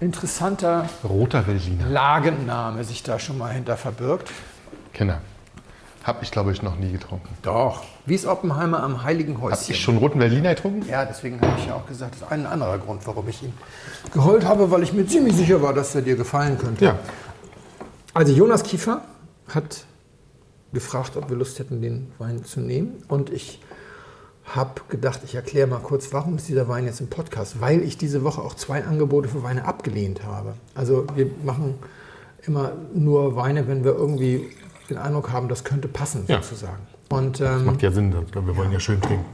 [0.00, 1.86] interessanter Roter Veltliner.
[1.88, 4.30] Lagenname sich da schon mal hinter verbirgt.
[4.92, 5.20] Kenner.
[6.04, 7.28] Habe ich, glaube ich, noch nie getrunken.
[7.42, 7.82] Doch.
[8.06, 9.74] Wie ist Oppenheimer am Heiligen Habe Häuschen?
[9.74, 10.88] ich schon roten Veltliner getrunken?
[10.88, 13.52] Ja, deswegen habe ich ja auch gesagt, das ist ein anderer Grund, warum ich ihn
[14.12, 16.84] geholt habe, weil ich mir ziemlich sicher war, dass er dir gefallen könnte.
[16.84, 16.98] Ja.
[18.14, 19.02] Also Jonas Kiefer
[19.48, 19.84] hat
[20.72, 23.02] gefragt, ob wir Lust hätten, den Wein zu nehmen.
[23.06, 23.60] Und ich
[24.44, 27.60] habe gedacht, ich erkläre mal kurz, warum ist dieser Wein jetzt im Podcast?
[27.60, 30.54] Weil ich diese Woche auch zwei Angebote für Weine abgelehnt habe.
[30.74, 31.74] Also wir machen
[32.44, 34.50] immer nur Weine, wenn wir irgendwie
[34.92, 36.42] den Eindruck haben, das könnte passen Ja.
[36.42, 36.82] sozusagen.
[37.10, 39.24] Und ähm, Macht ja Sinn, wir wollen ja schön trinken.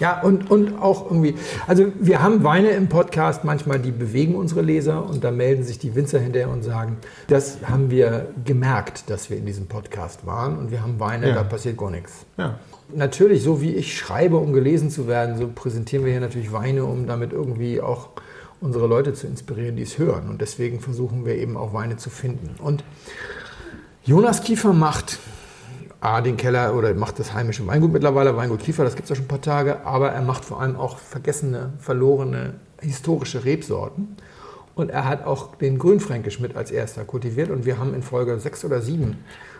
[0.00, 1.34] ja, und, und auch irgendwie,
[1.66, 5.78] also wir haben Weine im Podcast manchmal, die bewegen unsere Leser und da melden sich
[5.78, 10.58] die Winzer hinterher und sagen, das haben wir gemerkt, dass wir in diesem Podcast waren
[10.58, 11.34] und wir haben Weine, Ja.
[11.34, 12.24] da passiert gar nichts.
[12.38, 12.58] Ja.
[12.94, 16.86] Natürlich, so wie ich schreibe, um gelesen zu werden, so präsentieren wir hier natürlich Weine,
[16.86, 18.08] um damit irgendwie auch
[18.62, 20.28] unsere Leute zu inspirieren, die es hören.
[20.30, 22.54] Und deswegen versuchen wir eben auch Weine zu finden.
[22.60, 22.82] Und
[24.08, 25.18] Jonas Kiefer macht
[26.00, 29.16] A, den Keller oder macht das heimische Weingut mittlerweile, Weingut Kiefer, das gibt es ja
[29.16, 34.16] schon ein paar Tage, aber er macht vor allem auch vergessene, verlorene historische Rebsorten.
[34.74, 38.40] Und er hat auch den Grünfränkisch mit als erster kultiviert und wir haben in Folge
[38.40, 39.02] 6 oder 7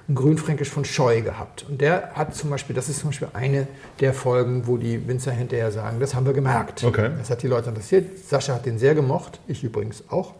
[0.09, 1.67] einen Grünfränkisch von Scheu gehabt.
[1.69, 3.67] Und der hat zum Beispiel, das ist zum Beispiel eine
[4.01, 6.85] der Folgen, wo die Winzer hinterher sagen, das haben wir gemerkt.
[6.85, 7.11] Okay.
[7.19, 8.19] Das hat die Leute interessiert.
[8.19, 10.33] Sascha hat den sehr gemocht, ich übrigens auch.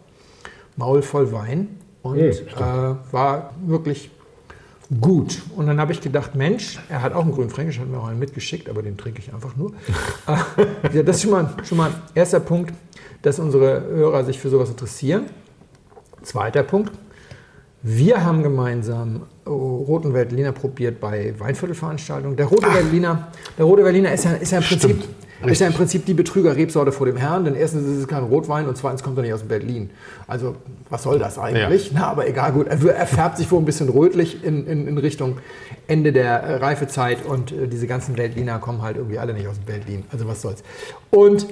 [0.77, 1.77] Maul voll Wein
[2.09, 4.11] und äh, war wirklich
[5.01, 5.43] gut.
[5.57, 8.19] Und dann habe ich gedacht, Mensch, er hat auch einen Grünfränkisch, hat mir auch einen
[8.19, 9.73] mitgeschickt, aber den trinke ich einfach nur.
[10.27, 12.75] Äh, ja, das ist schon mal, schon mal ein erster Punkt,
[13.23, 15.25] dass unsere Hörer sich für sowas interessieren.
[16.23, 16.93] Zweiter Punkt,
[17.83, 22.37] wir haben gemeinsam äh, Roten Veltliner probiert bei Weinviertelveranstaltungen.
[22.37, 25.09] Der Rote Veltliner, der Rote Veltliner ist ja, ist ja im Prinzip Stimmt,
[25.47, 28.67] ist ja im Prinzip die Betrüger-Rebsorte vor dem Herrn, denn erstens ist es kein Rotwein
[28.67, 29.91] und zweitens kommt er nicht aus Berlin.
[30.27, 30.57] Also
[30.91, 31.93] was soll das eigentlich?
[31.95, 32.69] Na, aber egal, gut.
[32.69, 35.39] Also er färbt sich wohl ein bisschen rötlich in, in, in Richtung
[35.87, 39.59] Ende der äh, Reifezeit und äh, diese ganzen Veltliner kommen halt irgendwie alle nicht aus
[39.59, 40.05] Berlin.
[40.11, 40.63] Also was soll's.
[41.11, 41.47] Und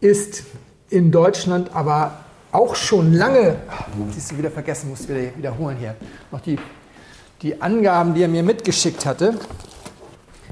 [0.00, 0.44] ist
[0.90, 3.56] in Deutschland aber auch schon lange,
[4.10, 5.94] siehst du wieder vergessen, musst du wieder wiederholen hier,
[6.32, 6.58] noch die,
[7.42, 9.34] die Angaben, die er mir mitgeschickt hatte.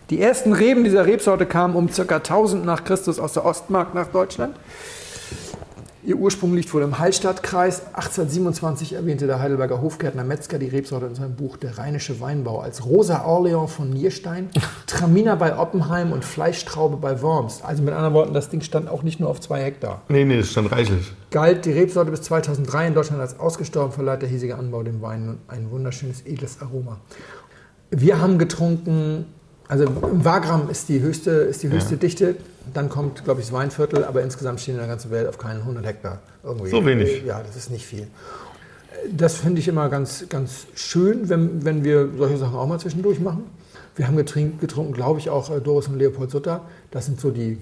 [0.09, 2.17] Die ersten Reben dieser Rebsorte kamen um ca.
[2.17, 4.55] 1000 nach Christus aus der Ostmark nach Deutschland.
[6.05, 7.87] Ihr Ursprung liegt wohl im Hallstattkreis.
[7.87, 12.87] 1827 erwähnte der Heidelberger Hofgärtner Metzger die Rebsorte in seinem Buch Der rheinische Weinbau als
[12.87, 14.51] Rosa Orleans von Nierstein,
[14.87, 17.63] Traminer bei Oppenheim und Fleischtraube bei Worms.
[17.65, 20.03] Also mit anderen Worten, das Ding stand auch nicht nur auf zwei Hektar.
[20.09, 21.13] Nee, nee, das ist schon reichlich.
[21.33, 25.27] Galt die Rebsorte bis 2003 in Deutschland als ausgestorben, verleiht der hiesige Anbau dem Wein
[25.27, 27.01] nun ein wunderschönes, edles Aroma.
[27.91, 29.27] Wir haben getrunken,
[29.69, 32.01] also im Wagram ist die höchste, ist die höchste Ja.
[32.01, 32.37] Dichte,
[32.73, 35.61] dann kommt, glaube ich, das Weinviertel, aber insgesamt stehen in der ganzen Welt auf keinen
[35.61, 36.21] 100 Hektar.
[36.45, 36.71] Irgendwie.
[36.71, 37.25] So wenig.
[37.25, 38.07] Ja, das ist nicht viel.
[39.13, 43.21] Das finde ich immer ganz, ganz schön, wenn, wenn wir solche Sachen auch mal zwischendurch
[43.21, 43.45] machen.
[43.95, 46.63] Wir haben getrunken, getrunken glaube ich, auch äh, Doris und Leopold Sutter.
[46.91, 47.59] Das sind so die,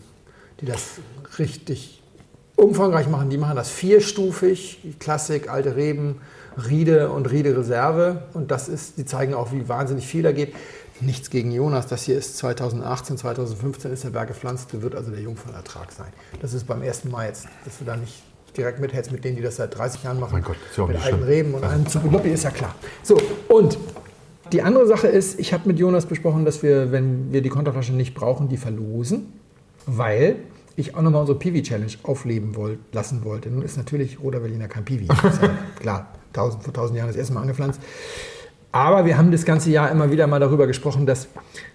[0.61, 0.99] die das
[1.39, 2.03] richtig
[2.57, 3.31] umfangreich machen.
[3.31, 6.21] Die machen das vierstufig, Klassik, alte Reben,
[6.69, 8.23] Riede und Riede-Reserve.
[8.33, 10.55] Und das ist, die zeigen auch, wie wahnsinnig viel da geht.
[11.01, 11.87] Nichts gegen Jonas.
[11.87, 14.81] Das hier ist 2018, 2015 ist der Berg gepflanzt.
[14.81, 16.13] Wird also der Jungfernertrag sein.
[16.41, 18.23] Das ist beim ersten Mal jetzt, dass du da nicht
[18.57, 20.33] direkt mithältst mit denen, die das seit 30 Jahren machen.
[20.33, 21.29] Mein Gott, ist ja auch mit nicht alten schlimm.
[21.29, 22.75] Reben und einem Zuckerluppi, ist ja klar.
[23.03, 23.77] So, und
[24.53, 27.93] die andere Sache ist, ich habe mit Jonas besprochen, dass wir, wenn wir die Konterflasche
[27.93, 29.33] nicht brauchen, die verlosen,
[29.87, 30.37] weil
[30.77, 33.51] ich auch nochmal unsere Piwi-Challenge aufleben wollt, lassen wollte.
[33.51, 35.09] Nun ist natürlich Roter Berliner kein Piwi.
[35.43, 37.81] Ja klar, tausend, vor tausend Jahren das erste Mal angepflanzt.
[38.75, 41.29] Aber wir haben das ganze Jahr immer wieder mal darüber gesprochen, dass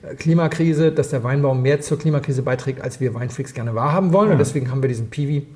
[0.04, 4.32] äh, Klimakrise, dass der Weinbau mehr zur Klimakrise beiträgt, als wir Weinfreaks gerne wahrhaben wollen.
[4.34, 5.48] Und deswegen haben wir diesen Piwi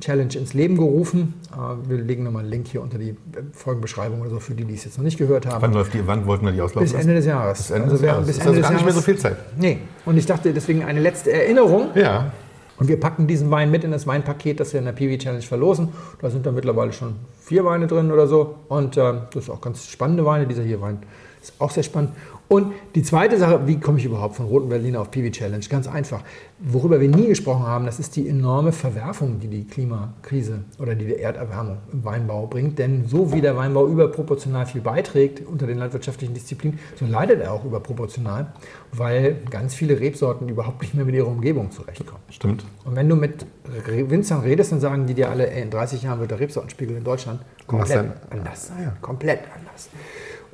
[0.00, 1.34] Challenge ins Leben gerufen.
[1.52, 3.14] Äh, Wir legen nochmal einen Link hier unter die äh,
[3.52, 5.60] Folgenbeschreibung oder so für die, die es jetzt noch nicht gehört haben.
[5.60, 7.58] Wann, läuft die, wann wollten wir die auslaufen Bis Ende des Jahres.
[7.58, 8.26] Bis Ende Also des Jahres.
[8.26, 9.36] bis ist Ende also des gar nicht mehr so Jahres- viel Zeit.
[9.58, 9.78] Nee.
[10.06, 11.88] Und ich dachte deswegen eine letzte Erinnerung.
[11.96, 12.32] Ja.
[12.78, 15.42] Und wir packen diesen Wein mit in das Weinpaket, das wir in der PV Challenge
[15.42, 15.88] verlosen.
[16.20, 18.56] Da sind dann mittlerweile schon vier Weine drin oder so.
[18.68, 20.46] Und äh, das ist auch ganz spannende Weine.
[20.46, 20.98] Dieser hier Wein,
[21.40, 22.12] Ist auch sehr spannend.
[22.52, 25.64] Und die zweite Sache, wie komme ich überhaupt von Roten Berliner auf PV Challenge?
[25.70, 26.22] Ganz einfach.
[26.58, 31.06] Worüber wir nie gesprochen haben, das ist die enorme Verwerfung, die die Klimakrise oder die
[31.06, 32.78] die Erderwärmung im Weinbau bringt.
[32.78, 37.54] Denn so wie der Weinbau überproportional viel beiträgt unter den landwirtschaftlichen Disziplinen, so leidet er
[37.54, 38.52] auch überproportional,
[38.92, 42.20] weil ganz viele Rebsorten überhaupt nicht mehr mit ihrer Umgebung zurechtkommen.
[42.28, 42.66] Stimmt.
[42.84, 43.46] Und wenn du mit
[43.86, 47.04] Winzern redest, dann sagen die dir alle, ey, in 30 Jahren wird der Rebsortenspiegel in
[47.04, 48.92] Deutschland komplett anders sein.
[49.00, 49.88] Komplett anders.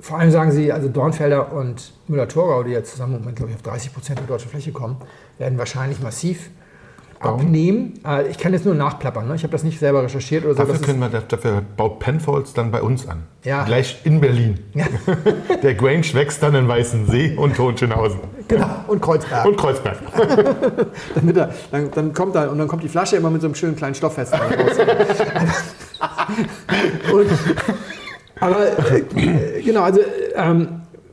[0.01, 3.57] Vor allem sagen sie, also Dornfelder und Müller-Thurgau, die ja zusammen im Moment, glaube ich,
[3.57, 4.97] auf 30 Prozent der deutschen Fläche kommen,
[5.39, 6.51] werden wahrscheinlich massiv
[7.21, 7.95] abnehmen.
[8.07, 9.35] Äh, Ich kann jetzt nur nachplappern, ne?
[9.35, 10.63] ich habe das nicht selber recherchiert oder so.
[10.63, 13.25] Dafür, können wir, dafür baut Penfolds dann bei uns an.
[13.43, 13.65] Ja.
[13.65, 14.61] Gleich in Berlin.
[15.65, 18.21] Der Grange wächst dann in Weißensee und Hohenschönhausen.
[18.47, 19.47] genau, und Kreuzberg.
[19.47, 19.97] Und Kreuzberg.
[21.17, 23.57] Damit er, dann, dann kommt er, und dann kommt die Flasche immer mit so einem
[23.57, 24.41] schönen kleinen Stofffest raus.
[27.13, 27.27] und,
[28.41, 30.01] aber äh, genau, also
[30.35, 30.69] ähm,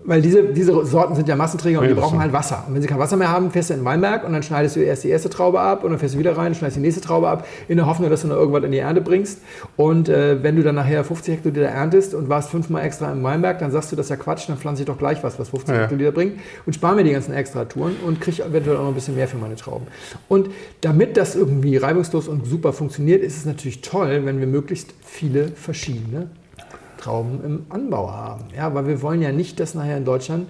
[0.06, 2.64] weil diese, diese Sorten sind ja Massenträger und Ja, die brauchen halt Wasser.
[2.68, 4.82] Und wenn sie kein Wasser mehr haben, fährst du in Weinberg und dann schneidest du
[4.82, 7.28] erst die erste Traube ab und dann fährst du wieder rein, schneidest die nächste Traube
[7.28, 9.42] ab, in der Hoffnung, dass du noch irgendwas in die Ernte bringst.
[9.78, 13.58] Und äh, wenn du dann nachher 50 Hektoliter erntest und warst fünfmal extra im Weinberg,
[13.60, 15.74] dann sagst du, das ist ja Quatsch, dann pflanze ich doch gleich was, was 50
[15.74, 15.82] Ja.
[15.82, 16.34] Hektoliter bringt
[16.68, 19.38] und spare mir die ganzen Extratouren und kriege eventuell auch noch ein bisschen mehr für
[19.38, 19.88] meine Trauben.
[20.28, 20.50] Und
[20.82, 25.48] damit das irgendwie reibungslos und super funktioniert, ist es natürlich toll, wenn wir möglichst viele
[25.48, 26.30] verschiedene
[27.06, 28.46] Trauben im Anbau haben.
[28.56, 30.48] Ja, weil wir wollen ja nicht, dass nachher in Deutschland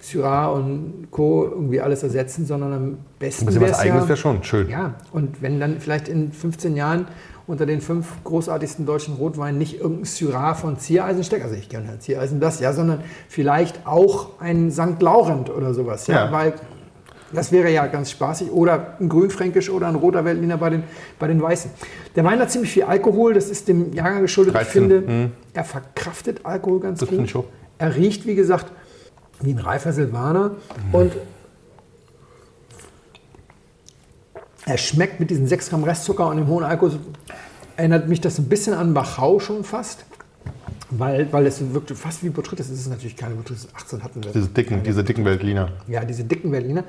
[0.00, 1.44] Syrah und Co.
[1.44, 4.44] irgendwie alles ersetzen, sondern am besten Ein bisschen wäre was es Eigenes ja, wäre schon
[4.44, 4.68] schön.
[4.68, 7.06] ja, und wenn dann vielleicht in 15 Jahren
[7.46, 12.02] unter den fünf großartigsten deutschen Rotweinen nicht irgendein Syrah von Ziereisen steckt, also ich halt
[12.02, 15.00] Ziereisen das, ja, sondern vielleicht auch ein St.
[15.00, 16.32] Laurent oder sowas, ja, Ja.
[16.32, 16.54] weil
[17.34, 18.50] das wäre ja ganz spaßig.
[18.50, 20.82] Oder ein Grünfränkisch oder ein roter Veltliner bei den,
[21.18, 21.70] bei den Weißen.
[22.16, 24.54] Der Wein hat ziemlich viel Alkohol, das ist dem Jahrgang geschuldet.
[24.54, 27.20] Ich 13, finde, er verkraftet Alkohol ganz Das gut.
[27.20, 27.34] ich.
[27.78, 28.72] Er riecht, wie gesagt,
[29.40, 30.52] wie ein reifer Silvaner
[30.92, 31.12] und
[34.66, 36.98] er schmeckt mit diesen 6 Gramm Restzucker und dem hohen Alkohol.
[37.76, 40.04] Erinnert mich das ein bisschen an Bachau schon fast.
[40.98, 42.68] Weil, weil es wirkt fast wie Botrytis.
[42.70, 43.68] Es ist natürlich keine Botrytis.
[43.74, 44.32] 18 hatten wir.
[44.32, 45.70] Diese dicken, diese dicken Veltliner.
[45.88, 46.84] Ja, diese dicken Berliner.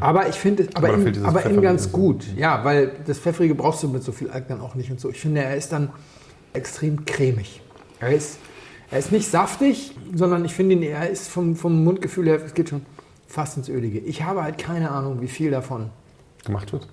[0.00, 1.90] Aber ich finde, es- aber, Aber in, aber in ganz so.
[1.90, 2.24] gut.
[2.36, 5.10] Ja, weil das Pfeffrige brauchst du mit so viel Alk dann auch nicht und so.
[5.10, 5.90] Ich finde, er ist dann
[6.52, 7.60] extrem cremig.
[8.00, 8.38] Er ist,
[8.90, 12.54] er ist nicht saftig, sondern ich finde ihn, er ist vom, vom Mundgefühl her, es
[12.54, 12.82] geht schon
[13.26, 13.98] fast ins Ölige.
[14.00, 15.90] Ich habe halt keine Ahnung, wie viel davon
[16.44, 16.86] Gemacht wird.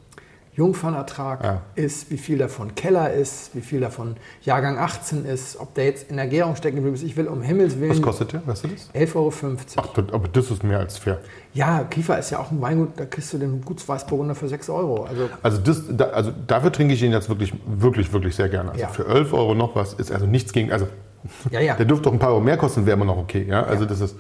[0.56, 1.62] Jungfernertrag Ja.
[1.76, 6.10] ist, wie viel davon Keller ist, wie viel davon Jahrgang 18 ist, ob der jetzt
[6.10, 7.04] in der Gärung stecken geblieben ist.
[7.04, 8.46] Ich will um Himmels Willen Was kostet der?
[8.46, 8.89] Weißt du das?
[8.94, 9.32] 11,50 Euro.
[9.78, 11.20] Ach, das, aber das ist mehr als fair.
[11.54, 15.04] Ja, Kiefer ist ja auch ein Weingut, da kriegst du den Gutsweißburgunder für 6 Euro.
[15.06, 18.70] Also Also, das, da, also dafür trinke ich ihn jetzt wirklich, wirklich, wirklich sehr gerne.
[18.72, 18.88] Also Ja.
[18.89, 20.72] für 11 Euro noch was ist also nichts gegen.
[20.72, 20.88] Also
[21.50, 21.76] Ja, ja.
[21.76, 23.46] der dürfte doch ein paar Euro mehr kosten, wäre immer noch okay.
[23.48, 23.63] Ja?
[23.63, 24.16] Also das ist,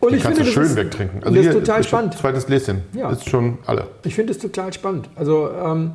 [0.00, 1.20] Und den ich finde, du schön das ist, wegtrinken.
[1.20, 2.14] das Also ist hier, total ist spannend.
[2.18, 2.82] Zweites Gläschen.
[2.94, 3.10] Ja.
[3.10, 3.88] Ist schon alle.
[4.04, 5.08] Ich finde es total spannend.
[5.14, 5.92] Also ähm,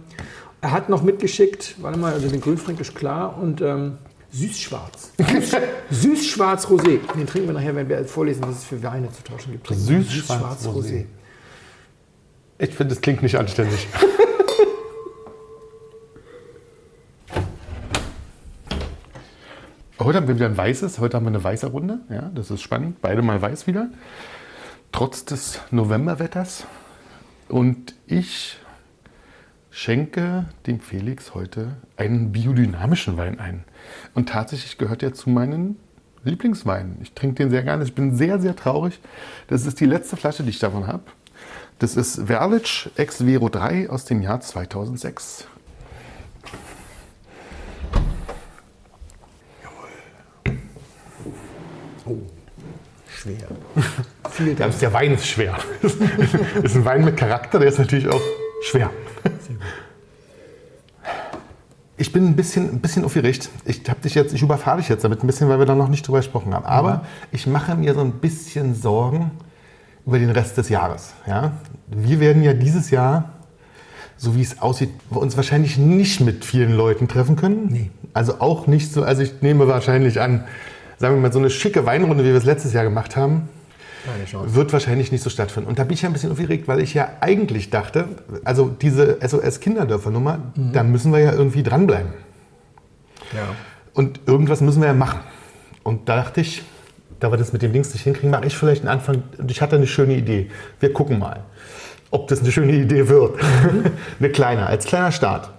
[0.61, 3.97] er hat noch mitgeschickt, warte mal, also den Grünfränkisch klar und ähm,
[4.31, 5.11] Süßschwarz.
[5.19, 5.57] Süß-
[5.91, 6.99] Süßschwarz-Rosé.
[7.17, 9.67] Den trinken wir nachher, wenn wir vorlesen, was es für Weine zu tauschen gibt.
[9.67, 11.05] Trinken wir Süßschwarz-Rosé.
[12.57, 13.87] Ich finde, das klingt nicht anständig.
[20.05, 20.99] Heute haben wir wieder ein weißes.
[20.99, 21.97] Heute haben wir eine weiße Runde.
[22.11, 23.01] Ja, das ist spannend.
[23.01, 23.89] Beide mal weiß wieder.
[24.91, 26.67] Trotz des Novemberwetters.
[27.49, 28.59] Und ich
[29.71, 33.63] schenke dem Felix heute einen biodynamischen Wein ein.
[34.13, 35.79] Und tatsächlich gehört er zu meinen
[36.23, 36.99] Lieblingsweinen.
[37.01, 37.83] Ich trinke den sehr gerne.
[37.83, 38.99] Ich bin sehr, sehr traurig.
[39.47, 41.01] Das ist die letzte Flasche, die ich davon habe.
[41.79, 45.47] Das ist Verlic Ex Vero 3 aus dem Jahr 2006.
[53.07, 53.47] Schwer.
[54.29, 54.67] Viel Ja, da.
[54.67, 55.57] der Wein ist schwer.
[55.81, 55.93] Das
[56.63, 58.21] ist ein Wein mit Charakter, der ist natürlich auch
[58.63, 58.89] schwer.
[61.97, 63.49] Ich bin ein bisschen, ein bisschen aufgeregt.
[63.63, 65.87] Ich habe dich jetzt, ich überfahre dich jetzt damit ein bisschen, weil wir da noch
[65.87, 66.65] nicht drüber gesprochen haben.
[66.65, 69.31] Aber ich mache mir so ein bisschen Sorgen
[70.05, 71.13] über den Rest des Jahres.
[71.25, 71.53] Ja?
[71.87, 73.29] Wir werden ja dieses Jahr,
[74.17, 77.67] so wie es aussieht, uns wahrscheinlich nicht mit vielen Leuten treffen können.
[77.71, 77.91] Nee.
[78.13, 80.43] Also auch nicht so, also ich nehme wahrscheinlich an,
[80.97, 83.49] sagen wir mal, so eine schicke Weinrunde, wie wir es letztes Jahr gemacht haben,
[84.31, 85.67] wird wahrscheinlich nicht so stattfinden.
[85.67, 88.07] Und da bin ich ja ein bisschen aufgeregt, weil ich ja eigentlich dachte,
[88.43, 92.13] also diese SOS-Kinderdörfer-Nummer, da müssen wir ja irgendwie dranbleiben.
[93.33, 93.55] Ja.
[93.93, 95.21] Und irgendwas müssen wir ja machen.
[95.83, 96.63] Und da dachte ich,
[97.19, 99.23] da wir das mit dem Links nicht hinkriegen, mache ich vielleicht einen Anfang.
[99.37, 100.51] Und ich hatte eine schöne Idee.
[100.79, 101.43] Wir gucken mal,
[102.11, 103.39] ob das eine schöne Idee wird.
[104.19, 105.49] eine kleine, als kleiner Start.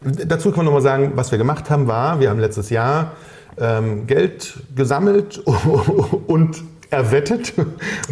[0.00, 3.12] Dazu kann man nochmal sagen, was wir gemacht haben, war, wir haben letztes Jahr
[3.58, 5.38] ähm, Geld gesammelt
[6.26, 7.54] und erwettet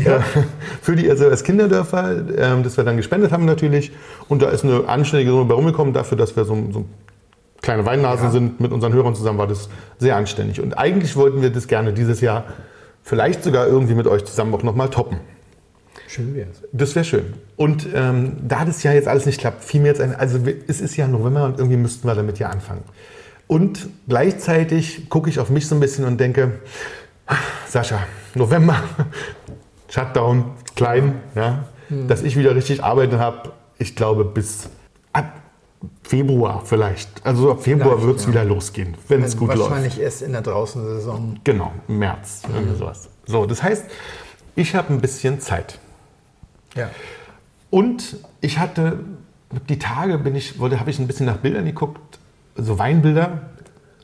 [0.03, 0.24] ja.
[0.80, 3.93] für die SOS Kinderdörfer, ähm, das wir dann gespendet haben natürlich.
[4.28, 6.86] Und da ist eine anständige Summe bei rumgekommen dafür, dass wir so, so
[7.61, 8.30] kleine Weinnasen ja.
[8.30, 9.68] sind mit unseren Hörern zusammen, war das
[9.99, 10.61] sehr anständig.
[10.61, 12.45] Und eigentlich wollten wir das gerne dieses Jahr
[13.03, 15.18] vielleicht sogar irgendwie mit euch zusammen auch nochmal toppen.
[16.09, 16.62] Schön wäre es.
[16.72, 17.34] Das wäre schön.
[17.57, 20.80] Und ähm, da das ja jetzt alles nicht klappt, fiel mir jetzt ein, also es
[20.80, 22.82] ist ja November und irgendwie müssten wir damit ja anfangen.
[23.51, 26.61] Und gleichzeitig gucke ich auf mich so ein bisschen und denke,
[27.66, 27.98] Sascha,
[28.36, 28.80] November,
[29.88, 32.07] Shutdown, klein, ja, hm.
[32.07, 34.68] dass ich wieder richtig arbeiten habe, ich glaube bis
[35.12, 35.32] ab
[36.05, 37.26] Februar vielleicht.
[37.26, 38.28] Also ab Februar wird es ja.
[38.28, 39.70] wieder losgehen, wenn es gut wahrscheinlich läuft.
[39.72, 41.40] Wahrscheinlich erst in der Draußensaison.
[41.42, 42.55] Genau, März, mhm.
[42.55, 43.09] irgendwie sowas.
[43.26, 43.84] So, das heißt,
[44.55, 45.80] ich habe ein bisschen Zeit.
[46.76, 46.88] Ja.
[47.68, 49.01] Und ich hatte
[49.68, 52.20] die Tage bin ich, habe ich ein bisschen nach Bildern geguckt,
[52.61, 53.43] so Weinbilder.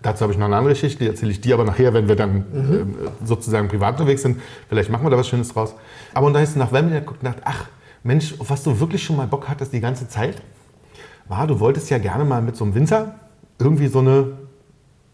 [0.02, 2.16] Dazu habe ich noch eine andere Geschichte, die erzähle ich dir aber nachher, wenn wir
[2.16, 2.94] dann mhm.
[3.06, 4.40] äh, sozusagen privat unterwegs sind.
[4.68, 5.74] Vielleicht machen wir da was Schönes draus.
[6.14, 7.66] Aber und da ist nach Weinbildern geguckt und gedacht, ach
[8.02, 10.36] Mensch, auf was du wirklich schon mal Bock hattest die ganze Zeit,
[11.28, 13.16] war, du wolltest ja gerne mal mit so einem Winzer
[13.58, 14.32] irgendwie so eine,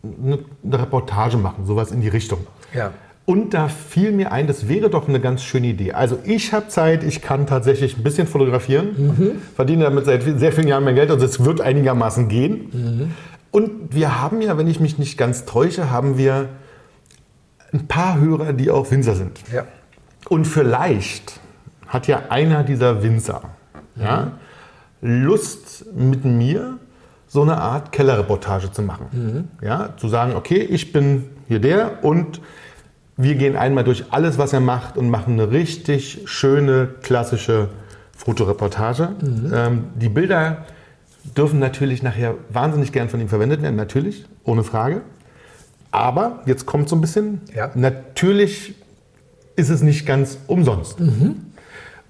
[0.02, 2.46] eine, eine Reportage machen, sowas in die Richtung.
[2.74, 2.92] Ja.
[3.24, 5.92] Und da fiel mir ein, das wäre doch eine ganz schöne Idee.
[5.92, 9.42] Also ich habe Zeit, ich kann tatsächlich ein bisschen fotografieren, mhm.
[9.54, 12.70] verdiene damit seit sehr vielen Jahren mein Geld, also es wird einigermaßen gehen.
[12.72, 13.10] Mhm.
[13.52, 16.48] Und wir haben ja, wenn ich mich nicht ganz täusche, haben wir
[17.72, 19.40] ein paar Hörer, die auch Winzer sind.
[19.52, 19.66] Ja.
[20.28, 21.40] Und vielleicht
[21.86, 23.42] hat ja einer dieser Winzer
[23.94, 24.02] mhm.
[24.02, 24.32] ja,
[25.00, 26.78] Lust mit mir
[27.28, 29.06] so eine Art Kellerreportage zu machen.
[29.12, 29.66] Mhm.
[29.66, 32.40] Ja, zu sagen, okay, ich bin hier der und
[33.16, 37.68] wir gehen einmal durch alles, was er macht und machen eine richtig schöne, klassische
[38.16, 39.10] Fotoreportage.
[39.20, 39.52] Mhm.
[39.54, 40.66] Ähm, die Bilder
[41.36, 45.02] dürfen natürlich nachher wahnsinnig gern von ihm verwendet werden, natürlich, ohne Frage.
[45.90, 47.70] Aber jetzt kommt so ein bisschen, ja.
[47.74, 48.74] natürlich
[49.56, 51.00] ist es nicht ganz umsonst.
[51.00, 51.36] Mhm.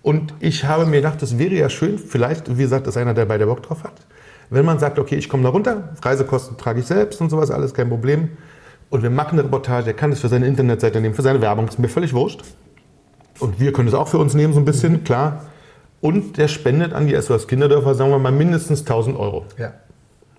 [0.02, 3.24] Und ich habe mir gedacht, das wäre ja schön, vielleicht, wie gesagt, ist einer, der
[3.24, 3.94] bei der Bock drauf hat,
[4.50, 7.74] wenn man sagt, okay, ich komme da runter, Reisekosten trage ich selbst und sowas, alles
[7.74, 8.30] kein Problem
[8.92, 11.66] und wir machen eine Reportage, er kann das für seine Internetseite nehmen, für seine Werbung,
[11.66, 12.42] ist mir völlig wurscht.
[13.40, 15.04] Und wir können es auch für uns nehmen, so ein bisschen, mhm.
[15.04, 15.46] klar.
[16.02, 19.46] Und der spendet an die SOS Kinderdörfer, sagen wir mal, mindestens 1000 Euro.
[19.56, 19.72] Ja.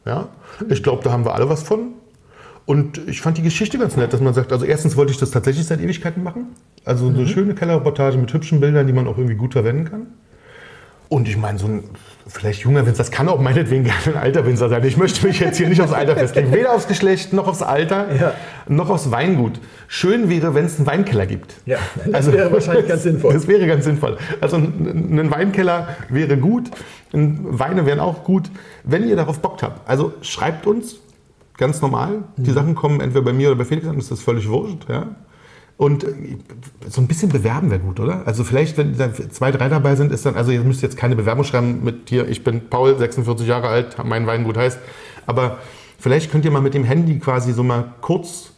[0.05, 0.27] ja?
[0.69, 1.93] Ich glaube, da haben wir alle was von.
[2.67, 5.31] Und ich fand die Geschichte ganz nett, dass man sagt, also erstens wollte ich das
[5.31, 6.49] tatsächlich seit Ewigkeiten machen.
[6.85, 7.27] Also eine mhm.
[7.27, 10.07] schöne Kellerreportage mit hübschen Bildern, die man auch irgendwie gut verwenden kann.
[11.09, 11.83] Und ich meine, so ein
[12.27, 14.83] vielleicht junger Winzer, das kann auch meinetwegen gerne ein alter Winzer sein.
[14.85, 16.51] Ich möchte mich jetzt hier nicht aufs Alter festlegen.
[16.51, 18.33] Weder aufs Geschlecht, noch aufs Alter, ja.
[18.67, 19.59] noch aufs Weingut.
[19.87, 21.53] Schön wäre, wenn es einen Weinkeller gibt.
[21.65, 23.33] Ja, das also, wäre wahrscheinlich ganz sinnvoll.
[23.33, 24.17] Das wäre ganz sinnvoll.
[24.41, 26.71] Also ein, ein Weinkeller wäre gut,
[27.11, 28.49] Weine wären auch gut,
[28.83, 29.87] wenn ihr darauf Bock habt.
[29.87, 30.97] Also schreibt uns,
[31.57, 32.23] ganz normal.
[32.37, 32.55] Die mhm.
[32.55, 34.89] Sachen kommen entweder bei mir oder bei Felix an, das ist völlig wurscht.
[34.89, 35.07] Ja?
[35.83, 36.13] Und äh,
[36.87, 38.25] so ein bisschen bewerben wäre gut, oder?
[38.25, 41.17] Also vielleicht, wenn da zwei, drei dabei sind, ist dann, also ihr müsst jetzt keine
[41.17, 44.79] Bewerbung schreiben mit hier, ich bin Paul, 46 Jahre alt, mein Weingut heißt.
[45.25, 45.57] Aber
[45.99, 48.51] vielleicht könnt ihr mal mit dem Handy quasi so mal kurz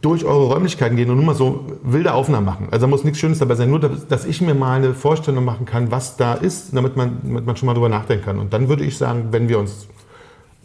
[0.00, 2.68] durch eure Räumlichkeiten gehen und nur mal so wilde Aufnahmen machen.
[2.70, 5.66] Also da muss nichts Schönes dabei sein, nur dass ich mir mal eine Vorstellung machen
[5.66, 8.38] kann, was da ist, damit man, damit man schon mal drüber nachdenken kann.
[8.38, 9.88] Und dann würde ich sagen, wenn wir uns,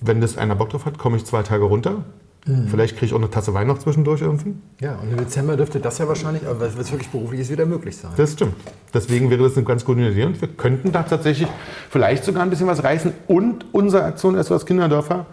[0.02, 2.04] wenn das einer Bock drauf hat, komme ich zwei Tage runter,
[2.46, 2.68] Mhm.
[2.68, 4.56] Vielleicht kriege ich auch eine Tasse Wein noch zwischendurch irgendwie.
[4.82, 7.96] Ja, und im Dezember dürfte das ja wahrscheinlich, aber es wirklich beruflich ist, wieder möglich
[7.96, 8.12] sein.
[8.18, 8.56] Das stimmt.
[8.94, 11.48] Deswegen wäre das eine ganz gute Idee und wir könnten da tatsächlich
[11.90, 15.26] vielleicht sogar ein bisschen was reißen und unsere Aktion SOS Kinderdörfer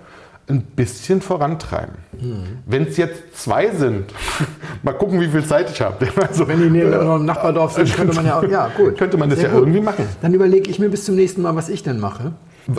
[0.50, 1.94] ein bisschen vorantreiben.
[2.12, 2.42] Mhm.
[2.66, 4.12] Wenn es jetzt zwei sind,
[4.82, 6.08] mal gucken, wie viel Zeit ich habe.
[6.20, 8.98] Also, Wenn die neben äh, im Nachbardorf sind, könnte man ja auch, ja gut.
[8.98, 9.62] Könnte man das Sehr ja gut.
[9.62, 10.06] irgendwie machen.
[10.20, 12.32] Dann überlege ich mir bis zum nächsten Mal, was ich denn mache.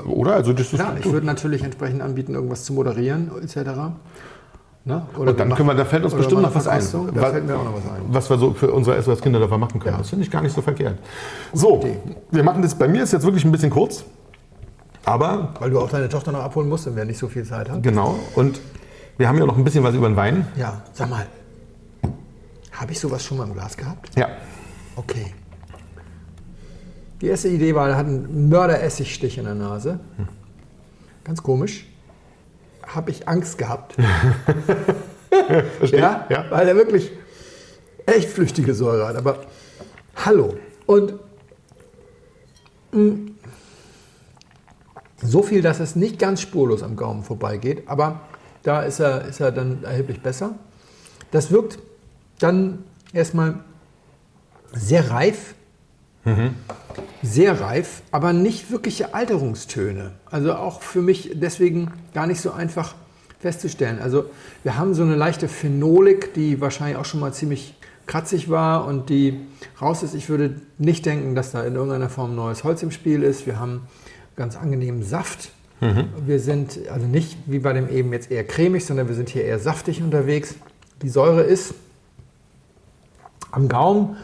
[0.05, 0.33] Oder?
[0.35, 3.55] Also das ist Klar, ich würde natürlich entsprechend anbieten, irgendwas zu moderieren etc.
[4.83, 5.05] Ne?
[5.15, 6.83] Oder und dann können wir, da fällt uns bestimmt noch was ein.
[7.13, 8.01] Da fällt mir auch noch was ein.
[8.07, 9.93] Was wir so für unsere SOS Kinderdörfer machen können.
[9.93, 9.99] Ja.
[9.99, 10.97] Das finde ich gar nicht so verkehrt.
[11.53, 11.83] So,
[12.31, 14.03] wir machen das, bei mir ist jetzt wirklich ein bisschen kurz.
[15.05, 15.53] Aber.
[15.59, 17.81] Weil du auch deine Tochter noch abholen musst und wir nicht so viel Zeit haben.
[17.81, 18.19] Genau.
[18.35, 18.59] Und
[19.17, 20.47] wir haben ja noch ein bisschen was über den Wein.
[20.55, 21.27] Ja, sag mal.
[22.71, 24.09] Habe ich sowas schon mal im Glas gehabt?
[24.17, 24.29] Ja.
[24.95, 25.33] Okay.
[27.21, 29.99] Die erste Idee war, er hat einen Mörderessigstich in der Nase.
[30.17, 30.27] Hm.
[31.23, 31.85] Ganz komisch
[32.87, 33.95] habe ich Angst gehabt.
[35.91, 37.11] ja, ja, weil er wirklich
[38.05, 39.15] echt flüchtige Säure hat.
[39.15, 39.37] Aber
[40.15, 40.55] hallo.
[40.85, 41.13] Und
[42.91, 43.35] mh, mm,
[45.23, 48.21] so viel, dass es nicht ganz spurlos am Gaumen vorbeigeht, aber
[48.63, 50.55] da ist er, ist er dann erheblich besser.
[51.29, 51.77] Das wirkt
[52.39, 53.59] dann erstmal
[54.73, 55.53] sehr reif,
[56.23, 56.55] mhm.
[57.21, 60.11] sehr reif, aber nicht wirkliche Alterungstöne.
[60.25, 62.95] Also auch für mich deswegen gar nicht so einfach
[63.39, 63.99] festzustellen.
[63.99, 64.25] Also
[64.63, 69.09] wir haben so eine leichte Phenolik, die wahrscheinlich auch schon mal ziemlich kratzig war und
[69.09, 69.39] die
[69.81, 70.13] raus ist.
[70.13, 73.45] Ich würde nicht denken, dass da in irgendeiner Form neues Holz im Spiel ist.
[73.45, 73.81] Wir haben
[74.35, 75.51] ganz angenehmen Saft.
[76.27, 79.45] Wir sind also nicht wie bei dem eben jetzt eher cremig, sondern wir sind hier
[79.45, 80.53] eher saftig unterwegs.
[81.01, 81.73] Die Säure ist
[83.49, 84.15] am Gaumen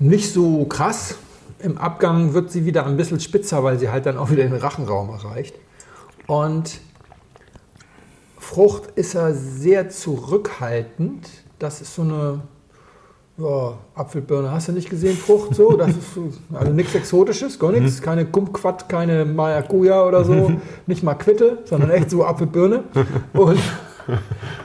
[0.00, 1.16] nicht so krass.
[1.58, 4.54] Im Abgang wird sie wieder ein bisschen spitzer, weil sie halt dann auch wieder den
[4.54, 5.54] Rachenraum erreicht.
[6.26, 6.80] Und
[8.38, 11.28] Frucht ist er sehr zurückhaltend.
[11.58, 12.40] Das ist so eine
[13.38, 14.50] ja, Apfelbirne.
[14.50, 15.76] Hast du nicht gesehen, Frucht so?
[15.76, 18.00] Das ist so, also nichts Exotisches, gar nichts.
[18.00, 20.52] Keine Kumquat, keine Maracuja oder so.
[20.86, 22.84] Nicht mal Quitte, sondern echt so Apfelbirne.
[23.32, 23.60] Und,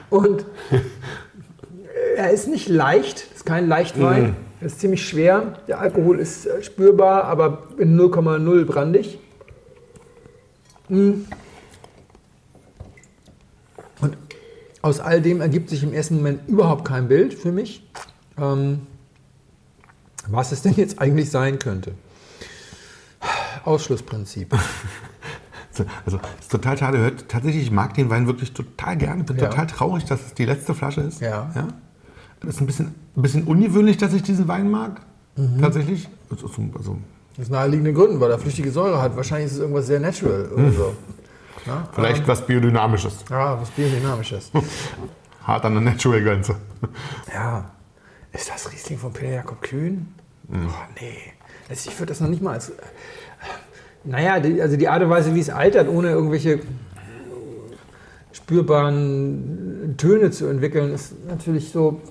[0.10, 0.46] und
[2.16, 4.36] er ist nicht leicht, ist kein Leichtwein.
[4.62, 5.59] Er ist ziemlich schwer.
[5.68, 9.20] Der Alkohol ist äh, spürbar, aber in 0,0 brandig.
[10.88, 11.26] Mm.
[14.01, 14.18] Und
[14.84, 17.89] aus all dem ergibt sich im ersten Moment überhaupt kein Bild für mich,
[18.38, 18.82] ähm,
[20.28, 21.93] was es denn jetzt eigentlich sein könnte.
[23.66, 24.55] Ausschlussprinzip.
[26.05, 26.97] Also, es ist total schade.
[26.97, 29.24] Hört, tatsächlich, ich mag den Wein wirklich total gerne.
[29.24, 29.47] Bin Ja.
[29.47, 31.22] total traurig, dass es die letzte Flasche ist.
[31.22, 31.49] Ja.
[32.42, 35.02] Das ist ein bisschen, ein bisschen ungewöhnlich, dass ich diesen Wein mag.
[35.38, 35.62] Mhm.
[35.62, 36.10] Tatsächlich.
[36.30, 36.98] Also, also,
[37.39, 39.16] Aus naheliegenden Gründen, weil er flüchtige Säure hat.
[39.16, 40.94] Wahrscheinlich ist es irgendwas sehr natural oder so.
[41.68, 43.24] Ja, vielleicht was Biodynamisches.
[43.30, 44.52] ja, was Biodynamisches.
[45.44, 46.56] Hart an der Natural-Grenze.
[47.34, 47.72] Ja.
[48.34, 50.08] Ist das Riesling von Peter Jakob Kühn?
[50.52, 50.56] Oh,
[51.00, 51.18] nee.
[51.70, 52.70] Also ich würde das noch nicht mal als.
[52.70, 52.74] äh,
[54.04, 56.60] Naja, die, also die Art und Weise, wie es altert, ohne irgendwelche
[58.32, 62.02] spürbaren Töne zu entwickeln, ist natürlich so.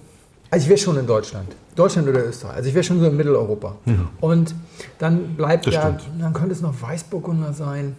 [0.50, 1.54] Also ich wäre schon in Deutschland.
[1.76, 2.56] Deutschland oder Österreich.
[2.56, 3.76] Also ich wäre schon so in Mitteleuropa.
[4.20, 4.54] Und
[4.98, 6.20] dann bleibt Das ja, stimmt.
[6.20, 7.96] dann könnte es noch Weißburgunder sein.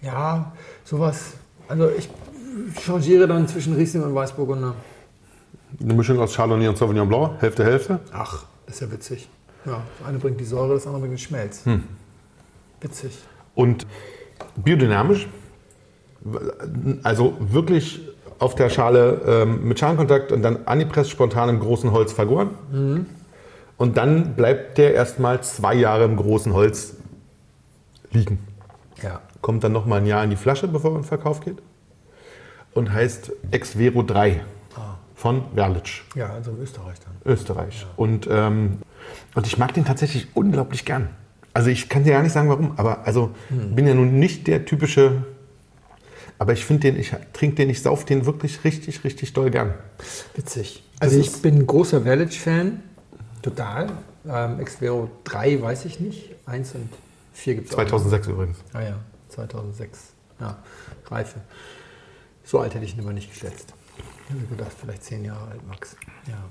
[0.00, 0.52] Ja,
[0.84, 1.32] sowas.
[1.66, 2.08] Also ich
[2.80, 4.74] changiere dann zwischen Riesling und Weißburgunder.
[5.80, 7.42] Eine Mischung aus Chardonnay und Sauvignon Blanc.
[7.42, 8.00] Hälfte, Hälfte.
[8.12, 9.28] Ach, ist ja witzig.
[9.66, 11.62] Ja, das eine bringt die Säure, das andere bringt den Schmelz.
[12.80, 13.18] Witzig.
[13.54, 13.86] Und
[14.56, 15.28] biodynamisch.
[17.02, 18.00] Also wirklich
[18.38, 22.50] auf der Schale ähm, mit Schalenkontakt und dann angepresst spontan im großen Holz vergoren.
[22.70, 23.06] Mhm.
[23.76, 26.96] Und dann bleibt der erstmal zwei Jahre im großen Holz
[28.10, 28.38] liegen.
[29.02, 29.20] Ja.
[29.40, 31.58] Kommt dann nochmal ein Jahr in die Flasche, bevor er in den Verkauf geht.
[32.74, 34.40] Und heißt Ex Vero 3
[35.18, 37.32] von Werlitsch, Ja, also in Österreich dann.
[37.32, 37.86] Österreich.
[37.96, 38.78] Und, ähm,
[39.34, 41.10] und ich mag den tatsächlich unglaublich gern.
[41.52, 44.64] Also ich kann dir gar nicht sagen, warum, aber also bin ja nun nicht der
[44.64, 45.24] typische.
[46.38, 49.74] Aber ich finde den, ich trinke den, ich sauf den wirklich richtig, richtig doll gern.
[50.34, 50.84] Witzig.
[51.00, 52.82] Also ich bin ein großer Village-Fan.
[53.42, 53.88] Total.
[54.28, 56.34] Ähm, Xvero 3 weiß ich nicht.
[56.46, 56.88] 1 und
[57.32, 57.78] 4 gibt es auch.
[57.78, 58.58] 2006 übrigens.
[58.72, 58.98] Ah ja,
[59.30, 60.12] 2006.
[60.40, 60.58] Ja,
[61.06, 61.40] Reife.
[62.44, 63.74] So alt hätte ich ihn aber nicht geschätzt.
[64.28, 65.96] Ich hätte gedacht, vielleicht 10 Jahre alt, Max.
[66.26, 66.44] Ja.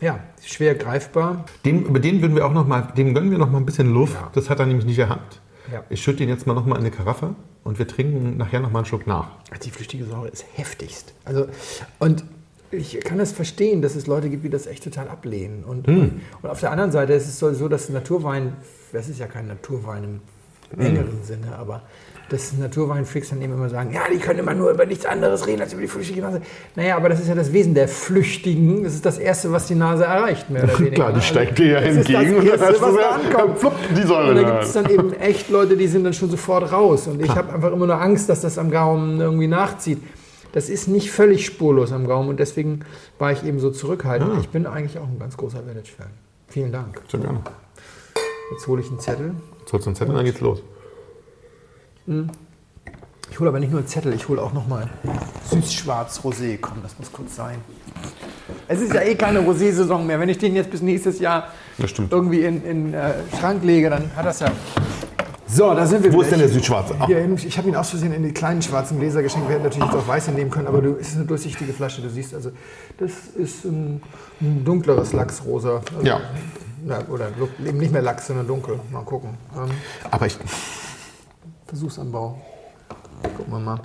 [0.00, 1.44] Ja, schwer greifbar.
[1.64, 3.92] Dem, über den würden wir auch noch mal, dem gönnen wir noch mal ein bisschen
[3.92, 4.14] Luft.
[4.14, 4.30] Ja.
[4.32, 5.40] Das hat er nämlich nicht gehabt.
[5.72, 5.84] Ja.
[5.90, 8.70] Ich schütte den jetzt mal noch mal in eine Karaffe und wir trinken nachher noch
[8.70, 9.30] mal einen Schluck nach.
[9.62, 11.12] Die flüchtige Säure ist heftigst.
[11.24, 11.46] Also,
[11.98, 12.24] und
[12.70, 15.64] ich kann das verstehen, dass es Leute gibt, die das echt total ablehnen.
[15.64, 18.54] Und, und, und auf der anderen Seite ist es so, so, dass Naturwein,
[18.92, 20.20] das ist ja kein Naturwein
[20.72, 21.82] im engeren Sinne, aber
[22.30, 25.62] dass Naturweinfreaks dann eben immer sagen, ja, die können immer nur über nichts anderes reden
[25.62, 26.42] als über die flüchtige Nase.
[26.76, 28.84] Naja, aber das ist ja das Wesen der Flüchtigen.
[28.84, 30.94] Das ist das Erste, was die Nase erreicht, mehr oder weniger.
[30.94, 33.10] Klar, die Also, steigt dir ja ist entgegen Das und dann Erste, hast du da
[33.10, 33.58] ankommt.
[33.58, 36.30] Flupp, die Säure Und da gibt es dann eben echt Leute, die sind dann schon
[36.30, 37.06] sofort raus.
[37.06, 40.02] Und ich habe einfach immer nur Angst, dass das am Gaumen irgendwie nachzieht.
[40.52, 42.80] Das ist nicht völlig spurlos am Gaumen und deswegen
[43.18, 44.30] war ich eben so zurückhaltend.
[44.34, 44.38] Ah.
[44.40, 46.08] Ich bin eigentlich auch ein ganz großer Village-Fan.
[46.48, 47.00] Vielen Dank.
[47.10, 47.40] Sehr gerne.
[48.52, 49.34] Jetzt hole ich einen Zettel.
[49.66, 50.62] Sollst du einen Zettel, dann geht's los.
[53.30, 54.88] Ich hole aber nicht nur einen Zettel, ich hole auch nochmal
[55.50, 56.58] süß-schwarz-rosé.
[56.60, 57.56] Komm, das muss kurz sein.
[58.66, 60.18] Es ist ja eh keine Rosé-Saison mehr.
[60.18, 61.48] Wenn ich den jetzt bis nächstes Jahr
[62.10, 64.50] irgendwie in den äh, Schrank lege, dann hat das ja...
[65.50, 66.94] So, da sind wir Wo ist denn der Südschwarze?
[66.98, 69.48] Ah, Hier, ich habe ihn aus Versehen in die kleinen schwarzen Gläser geschenkt.
[69.48, 72.02] Wir hätten natürlich jetzt auch weiße nehmen können, aber du, es ist eine durchsichtige Flasche.
[72.02, 72.50] Du siehst also,
[72.98, 74.02] das ist ein,
[74.42, 75.80] ein dunkleres Lachsrosa.
[75.96, 76.20] Also, Ja.
[76.86, 77.00] ja.
[77.08, 77.28] Oder
[77.66, 78.78] eben nicht mehr Lachs, sondern dunkel.
[78.92, 79.30] Mal gucken.
[79.56, 79.70] Ähm,
[80.10, 80.36] aber ich,
[81.68, 82.40] Versuchsanbau.
[83.36, 83.80] Gucken wir mal.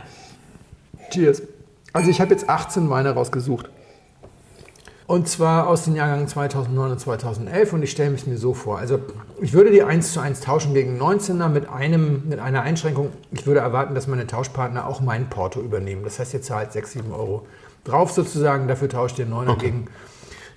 [1.11, 1.43] Cheers.
[1.91, 3.69] Also ich habe jetzt 18 Weine rausgesucht.
[5.05, 8.79] Und zwar aus den Jahrgängen 2009 und 2011 und ich stelle mich mir so vor.
[8.79, 8.99] Also
[9.41, 13.11] ich würde die 1 zu 1 tauschen gegen 19er mit, einem, mit einer Einschränkung.
[13.31, 16.03] Ich würde erwarten, dass meine Tauschpartner auch mein Porto übernehmen.
[16.03, 17.45] Das heißt, ihr zahlt 6, 7 Euro
[17.83, 18.67] drauf sozusagen.
[18.69, 19.87] Dafür tauscht ihr 9er gegen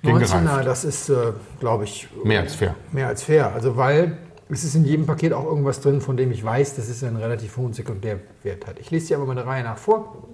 [0.02, 0.42] Gegen 19er.
[0.42, 0.66] gereift.
[0.66, 2.74] Das ist, äh, glaube ich, mehr als fair.
[2.92, 3.52] Mehr als fair.
[3.52, 4.16] Also weil
[4.48, 7.16] es ist in jedem Paket auch irgendwas drin, von dem ich weiß, dass es einen
[7.16, 8.78] relativ hohen Sekundärwert hat.
[8.78, 10.28] Ich lese dir aber mal der Reihe nach vor.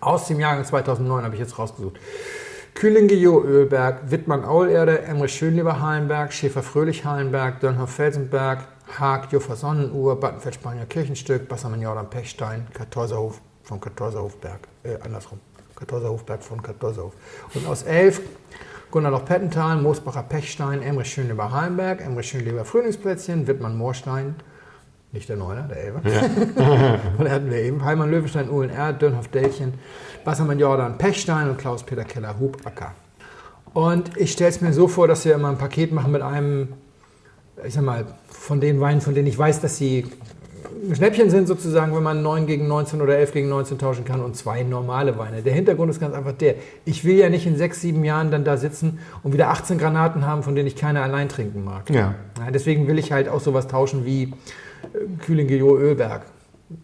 [0.00, 1.98] Aus dem Jahrgang 2009 habe ich jetzt rausgesucht.
[2.74, 10.20] Kühlingejo Ölberg, Wittmann Aulerde, Emre Schönleber Hallenberg, Schäfer Fröhlich Hallenberg, Dönhoff Felsenberg, Haag Juffer Sonnenuhr,
[10.20, 15.40] Battenfeld Spanier Kirchenstück, Bassermann Jordan Pechstein, Kartäuserhof von Kartäuserhofberg, äh, andersrum,
[15.74, 17.14] Kartäuserhofberg von Kartäuserhof.
[17.54, 18.20] Und aus elf
[18.90, 24.36] Gunnar Loch Pettental, Moosbacher Pechstein, Emre Schönleber Hallenberg, Emre Schönleber Frühlingsplätzchen, Wittmann Moorstein,
[25.12, 26.00] nicht der Neuner, der Elber.
[26.08, 26.98] Ja.
[27.18, 29.74] und hatten wir eben Heimann Löwenstein, UNR, Dönhoff Delchen,
[30.24, 32.94] Wassermann Jordan Pechstein und Klaus-Peter Keller Hubacker.
[33.74, 36.72] Und ich stelle es mir so vor, dass wir immer ein Paket machen mit einem,
[37.62, 40.06] ich sag mal, von den Weinen, von denen ich weiß, dass sie
[40.92, 44.36] Schnäppchen sind sozusagen, wenn man 9 gegen 19 oder 11 gegen 19 tauschen kann und
[44.36, 45.42] zwei normale Weine.
[45.42, 46.54] Der Hintergrund ist ganz einfach der,
[46.84, 50.26] ich will ja nicht in 6, 7 Jahren dann da sitzen und wieder 18 Granaten
[50.26, 51.90] haben, von denen ich keine allein trinken mag.
[51.90, 52.14] Ja.
[52.38, 54.28] ja deswegen will ich halt auch sowas tauschen wie äh,
[55.24, 56.22] Kühlingejo Ölberg.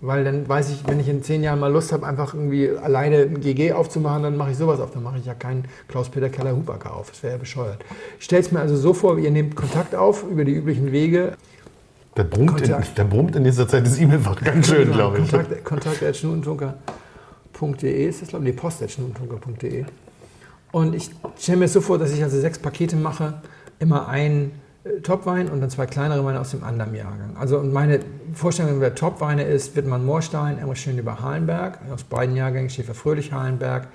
[0.01, 3.19] Weil dann weiß ich, wenn ich in 10 Jahren mal Lust habe, einfach irgendwie alleine
[3.19, 4.93] ein GG aufzumachen, dann mache ich sowas auf.
[4.93, 7.11] Dann mache ich ja keinen Klaus-Peter Keller-Hubacker auf.
[7.11, 7.85] Das wäre ja bescheuert.
[8.19, 11.37] Ich stelle es mir also so vor, ihr nehmt Kontakt auf über die üblichen Wege.
[12.15, 15.31] Da brummt, in, da brummt in dieser Zeit das E-Mail-Fach ganz schön, genau, glaube ich.
[15.31, 19.85] Kontakt, kontakt.schnutentunker.de ist das, glaube ich, nee, post.schnutentunker.de.
[20.71, 23.43] Und ich stelle mir so vor, dass ich also sechs Pakete mache,
[23.81, 24.53] immer ein
[24.85, 27.37] äh, Topwein und dann zwei kleinere Weine aus dem anderen Jahrgang.
[27.37, 27.99] Also und meine
[28.33, 33.33] Vorstellung der Topweine ist Wittmann Moorstein, Emre Schön über Halenberg, aus beiden Jahrgängen Schäfer Fröhlich
[33.33, 33.89] Halenberg,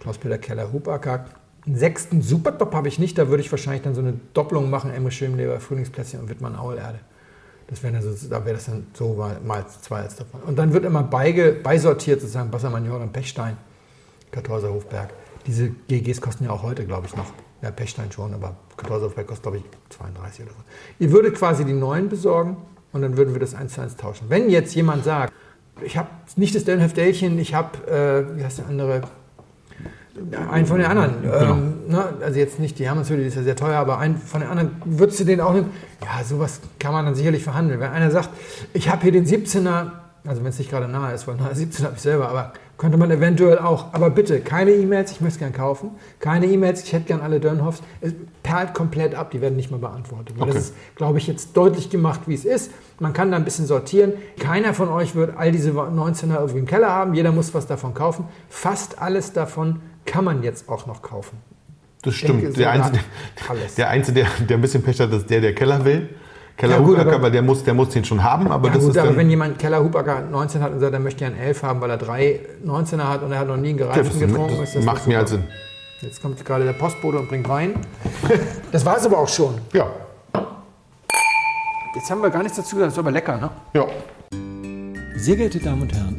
[0.00, 1.24] Klaus-Peter Keller Hubacker.
[1.66, 4.92] Einen sechsten Supertop habe ich nicht, da würde ich wahrscheinlich dann so eine Doppelung machen,
[4.92, 7.00] Emre Schönleber, Frühlingsplätzchen und Wittmann Aulerde.
[7.66, 10.42] Das wäre so, da wäre das dann so mal, zwei als davon.
[10.42, 13.56] Und dann wird immer beige, beisortiert sozusagen Bassermann, Jordan, Pechstein,
[14.30, 15.10] Kartäuser, Hofberg.
[15.46, 17.32] Diese GGs kosten ja auch heute, glaube ich, noch.
[17.62, 20.64] Ja, Pechstein schon, aber Kartäuser, Hofberg kostet, glaube ich, 32 oder so.
[20.98, 22.58] Ihr würdet quasi die neuen besorgen
[22.92, 24.28] und dann würden wir das eins zu eins tauschen.
[24.28, 25.32] Wenn jetzt jemand sagt,
[25.82, 29.02] ich habe nicht das Dellnheft-Dellchen, ich habe, äh, wie heißt der andere,
[30.50, 31.22] einen von den anderen.
[31.22, 31.52] Genau.
[31.52, 32.04] Ähm, ne?
[32.20, 34.76] Also jetzt nicht die Hermannshöhle, die ist ja sehr teuer, aber einen von den anderen
[34.84, 35.70] würdest du den auch nehmen.
[36.02, 37.80] Ja, sowas kann man dann sicherlich verhandeln.
[37.80, 38.30] Wenn einer sagt,
[38.72, 39.90] ich habe hier den 17er,
[40.26, 42.96] also wenn es nicht gerade nahe ist, weil nahe 17 habe ich selber, aber könnte
[42.96, 43.92] man eventuell auch.
[43.92, 45.90] Aber bitte, keine E-Mails, ich möchte es gerne kaufen.
[46.18, 47.82] Keine E-Mails, ich hätte gerne alle Dörnhoffs.
[48.00, 48.12] Es
[48.42, 50.34] perlt komplett ab, die werden nicht mehr beantwortet.
[50.38, 50.50] Okay.
[50.52, 52.72] Das ist, glaube ich, jetzt deutlich gemacht, wie es ist.
[52.98, 54.12] Man kann da ein bisschen sortieren.
[54.40, 57.14] Keiner von euch wird all diese 19er irgendwie im Keller haben.
[57.14, 58.26] Jeder muss was davon kaufen.
[58.48, 61.38] Fast alles davon kann man jetzt auch noch kaufen.
[62.02, 62.42] Das stimmt.
[62.42, 62.98] Denke, der, Einzige,
[63.76, 66.10] der, Einzige, der, der ein bisschen Pech hat, ist der, der Keller will.
[66.56, 68.46] Keller ja, Hubacker, weil der muss, der muss den schon haben.
[68.48, 71.00] Aber, ja, das gut, ist aber wenn jemand Keller Hubacker 19 hat und sagt, er
[71.00, 73.70] möchte ja einen 11 haben, weil er drei 19er hat und er hat noch nie
[73.70, 75.44] einen gereiften ja, getrunken, ist das macht mir halt Sinn.
[76.00, 77.74] Jetzt kommt gerade der Postbote und bringt Wein.
[78.70, 79.54] Das war es aber auch schon.
[79.72, 79.88] Ja.
[81.94, 83.50] Jetzt haben wir gar nichts dazu gesagt, das ist aber lecker, ne?
[83.72, 83.86] Ja.
[85.16, 86.18] Sehr geehrte Damen und Herren,